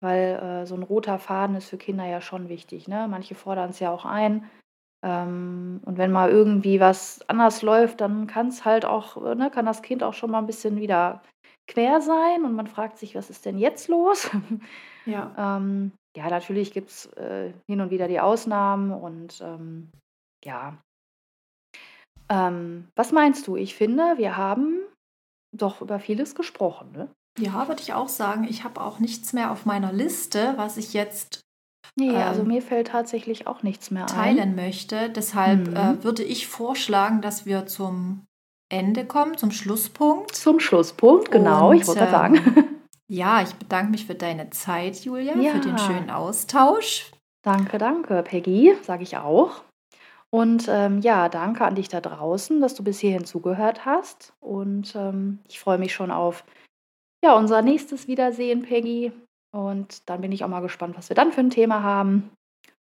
weil, 0.00 0.36
äh, 0.64 0.66
so 0.66 0.74
'n 0.74 0.82
roter 0.82 1.18
Faden 1.18 1.56
ist 1.56 1.68
für 1.70 1.78
Kinder 1.78 2.06
ja 2.06 2.20
schon 2.20 2.48
wichtig, 2.50 2.88
ne? 2.88 3.08
Manche 3.10 3.34
fordern's 3.34 3.80
ja 3.80 3.90
auch 3.92 4.04
ein. 4.06 4.44
Ähm, 5.04 5.80
und 5.86 5.98
wenn 5.98 6.12
mal 6.12 6.30
irgendwie 6.30 6.80
was 6.80 7.20
anders 7.28 7.62
läuft, 7.62 8.00
dann 8.02 8.26
kann's 8.26 8.64
halt 8.66 8.84
auch 8.86 9.24
äh, 9.26 9.34
ne, 9.36 9.50
kann 9.50 9.66
das 9.66 9.82
Kind 9.82 10.02
auch 10.02 10.14
schon 10.14 10.30
mal 10.32 10.40
'n 10.40 10.46
bisschen 10.46 10.78
wieder 10.80 11.22
quer 11.68 12.00
sein 12.02 12.44
und 12.44 12.54
man 12.54 12.66
fragt 12.68 12.98
sich: 12.98 13.14
„Was 13.16 13.30
ist 13.30 13.46
denn 13.46 13.58
jetzt 13.58 13.88
los?“ 13.88 14.30
Ja. 15.06 15.34
Ähm, 15.58 15.92
ja, 16.16 16.28
natürlich 16.30 16.72
gibt's, 16.72 17.06
äh, 17.14 17.52
hin 17.68 17.80
und 17.80 17.90
wieder 17.90 18.08
die 18.08 18.20
Ausnahmen 18.20 18.92
und, 18.92 19.40
ähm, 19.42 19.90
ja. 20.44 20.78
Ähm, 22.28 22.88
was 22.96 23.12
meinst 23.12 23.46
du? 23.46 23.56
Ich 23.56 23.74
finde, 23.74 24.14
wir 24.18 24.36
haben 24.36 24.80
doch 25.52 25.80
über 25.80 25.98
vieles 26.00 26.34
gesprochen, 26.34 26.92
ne? 26.92 27.08
Ja, 27.38 27.68
würde 27.68 27.82
ich 27.82 27.92
auch 27.92 28.08
sagen. 28.08 28.44
Ich 28.48 28.64
habe 28.64 28.80
auch 28.80 28.98
nichts 28.98 29.32
mehr 29.32 29.50
auf 29.50 29.66
meiner 29.66 29.92
Liste, 29.92 30.54
was 30.56 30.76
ich 30.76 30.92
jetzt 30.94 31.40
Nee, 31.98 32.14
also 32.14 32.42
ähm, 32.42 32.48
mir 32.48 32.62
fällt 32.62 32.88
tatsächlich 32.88 33.46
auch 33.46 33.62
nichts 33.62 33.90
mehr 33.90 34.06
teilen 34.06 34.38
ein. 34.50 34.54
möchte. 34.56 35.08
Deshalb 35.10 35.68
Mhm. 35.68 35.76
äh, 35.76 36.04
würde 36.04 36.22
ich 36.22 36.46
vorschlagen, 36.46 37.22
dass 37.22 37.46
wir 37.46 37.66
zum 37.66 38.24
Ende 38.68 39.06
kommen, 39.06 39.38
zum 39.38 39.50
Schlusspunkt. 39.50 40.34
Zum 40.34 40.60
Schlusspunkt, 40.60 41.30
genau, 41.30 41.72
ich 41.72 41.82
Und 41.82 41.86
wollte 41.88 42.00
gerade 42.00 42.10
sagen. 42.10 42.34
ähm, 42.36 42.64
ja, 43.08 43.40
ich 43.42 43.54
bedanke 43.54 43.92
mich 43.92 44.06
für 44.06 44.14
deine 44.14 44.50
Zeit, 44.50 45.04
Julia, 45.04 45.32
für 45.34 45.60
den 45.60 45.76
Ja. 45.76 45.78
schönen 45.78 46.10
Austausch. 46.10 47.10
Danke, 47.42 47.78
danke, 47.78 48.22
Peggy, 48.22 48.74
sage 48.82 49.04
ich 49.04 49.16
auch. 49.16 49.62
Und 50.36 50.66
ähm, 50.68 51.00
ja, 51.00 51.30
danke 51.30 51.64
an 51.64 51.76
dich 51.76 51.88
da 51.88 52.02
draußen, 52.02 52.60
dass 52.60 52.74
du 52.74 52.84
bis 52.84 52.98
hierhin 52.98 53.24
zugehört 53.24 53.86
hast. 53.86 54.34
Und 54.40 54.94
ähm, 54.94 55.38
ich 55.48 55.58
freue 55.58 55.78
mich 55.78 55.94
schon 55.94 56.10
auf 56.10 56.44
ja, 57.24 57.34
unser 57.34 57.62
nächstes 57.62 58.06
Wiedersehen, 58.06 58.60
Peggy. 58.60 59.12
Und 59.50 60.06
dann 60.10 60.20
bin 60.20 60.32
ich 60.32 60.44
auch 60.44 60.48
mal 60.48 60.60
gespannt, 60.60 60.94
was 60.98 61.08
wir 61.08 61.16
dann 61.16 61.32
für 61.32 61.40
ein 61.40 61.48
Thema 61.48 61.82
haben. 61.82 62.30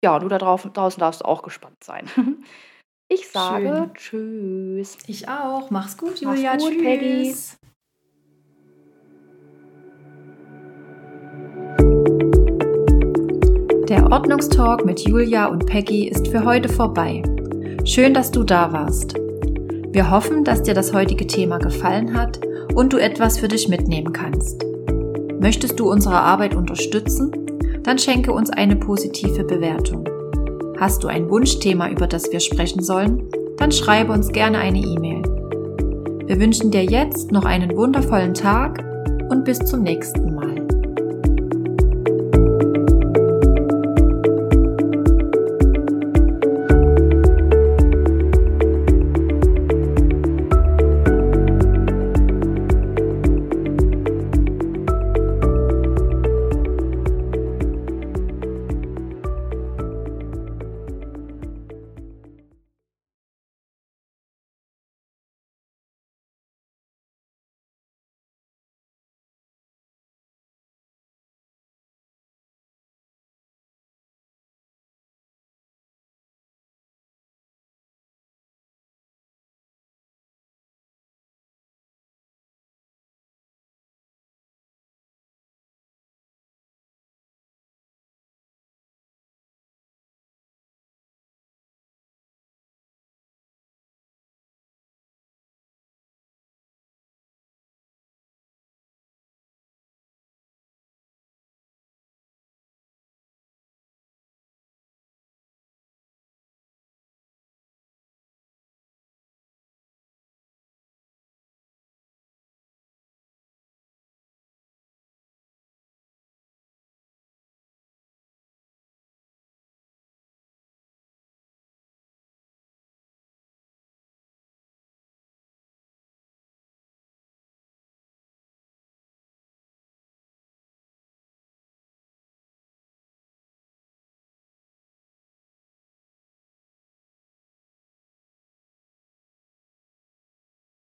Ja, 0.03 0.15
und 0.15 0.23
du 0.23 0.27
da 0.27 0.39
drauf, 0.39 0.69
draußen 0.73 0.99
darfst 0.99 1.23
auch 1.23 1.41
gespannt 1.41 1.81
sein. 1.83 2.09
Ich 3.09 3.29
sage 3.29 3.89
Tschüss. 3.93 4.97
Ich 5.07 5.29
auch. 5.29 5.69
Mach's 5.69 5.97
gut, 5.97 6.21
Mach's 6.23 6.41
Julia. 6.41 6.57
gut, 6.57 6.71
Tschüss. 6.73 6.81
Peggy. 6.83 7.35
Der 13.87 14.11
Ordnungstalk 14.11 14.83
mit 14.83 14.99
Julia 15.07 15.45
und 15.45 15.65
Peggy 15.65 16.09
ist 16.09 16.27
für 16.27 16.43
heute 16.43 16.67
vorbei. 16.67 17.23
Schön, 17.87 18.13
dass 18.13 18.31
du 18.31 18.43
da 18.43 18.73
warst. 18.73 19.13
Wir 19.93 20.11
hoffen, 20.11 20.43
dass 20.43 20.61
dir 20.61 20.73
das 20.73 20.93
heutige 20.93 21.25
Thema 21.25 21.57
gefallen 21.57 22.13
hat 22.13 22.37
und 22.75 22.91
du 22.91 22.97
etwas 22.97 23.39
für 23.39 23.47
dich 23.47 23.69
mitnehmen 23.69 24.11
kannst. 24.11 24.61
Möchtest 25.39 25.79
du 25.79 25.89
unsere 25.89 26.19
Arbeit 26.19 26.53
unterstützen? 26.53 27.31
Dann 27.83 27.97
schenke 27.97 28.33
uns 28.33 28.49
eine 28.49 28.75
positive 28.75 29.45
Bewertung. 29.45 30.03
Hast 30.77 31.01
du 31.01 31.07
ein 31.07 31.29
Wunschthema, 31.29 31.89
über 31.89 32.07
das 32.07 32.29
wir 32.29 32.41
sprechen 32.41 32.83
sollen? 32.83 33.23
Dann 33.55 33.71
schreibe 33.71 34.11
uns 34.11 34.33
gerne 34.33 34.57
eine 34.57 34.79
E-Mail. 34.79 35.21
Wir 36.25 36.41
wünschen 36.41 36.71
dir 36.71 36.83
jetzt 36.83 37.31
noch 37.31 37.45
einen 37.45 37.73
wundervollen 37.77 38.33
Tag 38.33 38.83
und 39.29 39.45
bis 39.45 39.59
zum 39.59 39.83
nächsten. 39.83 40.26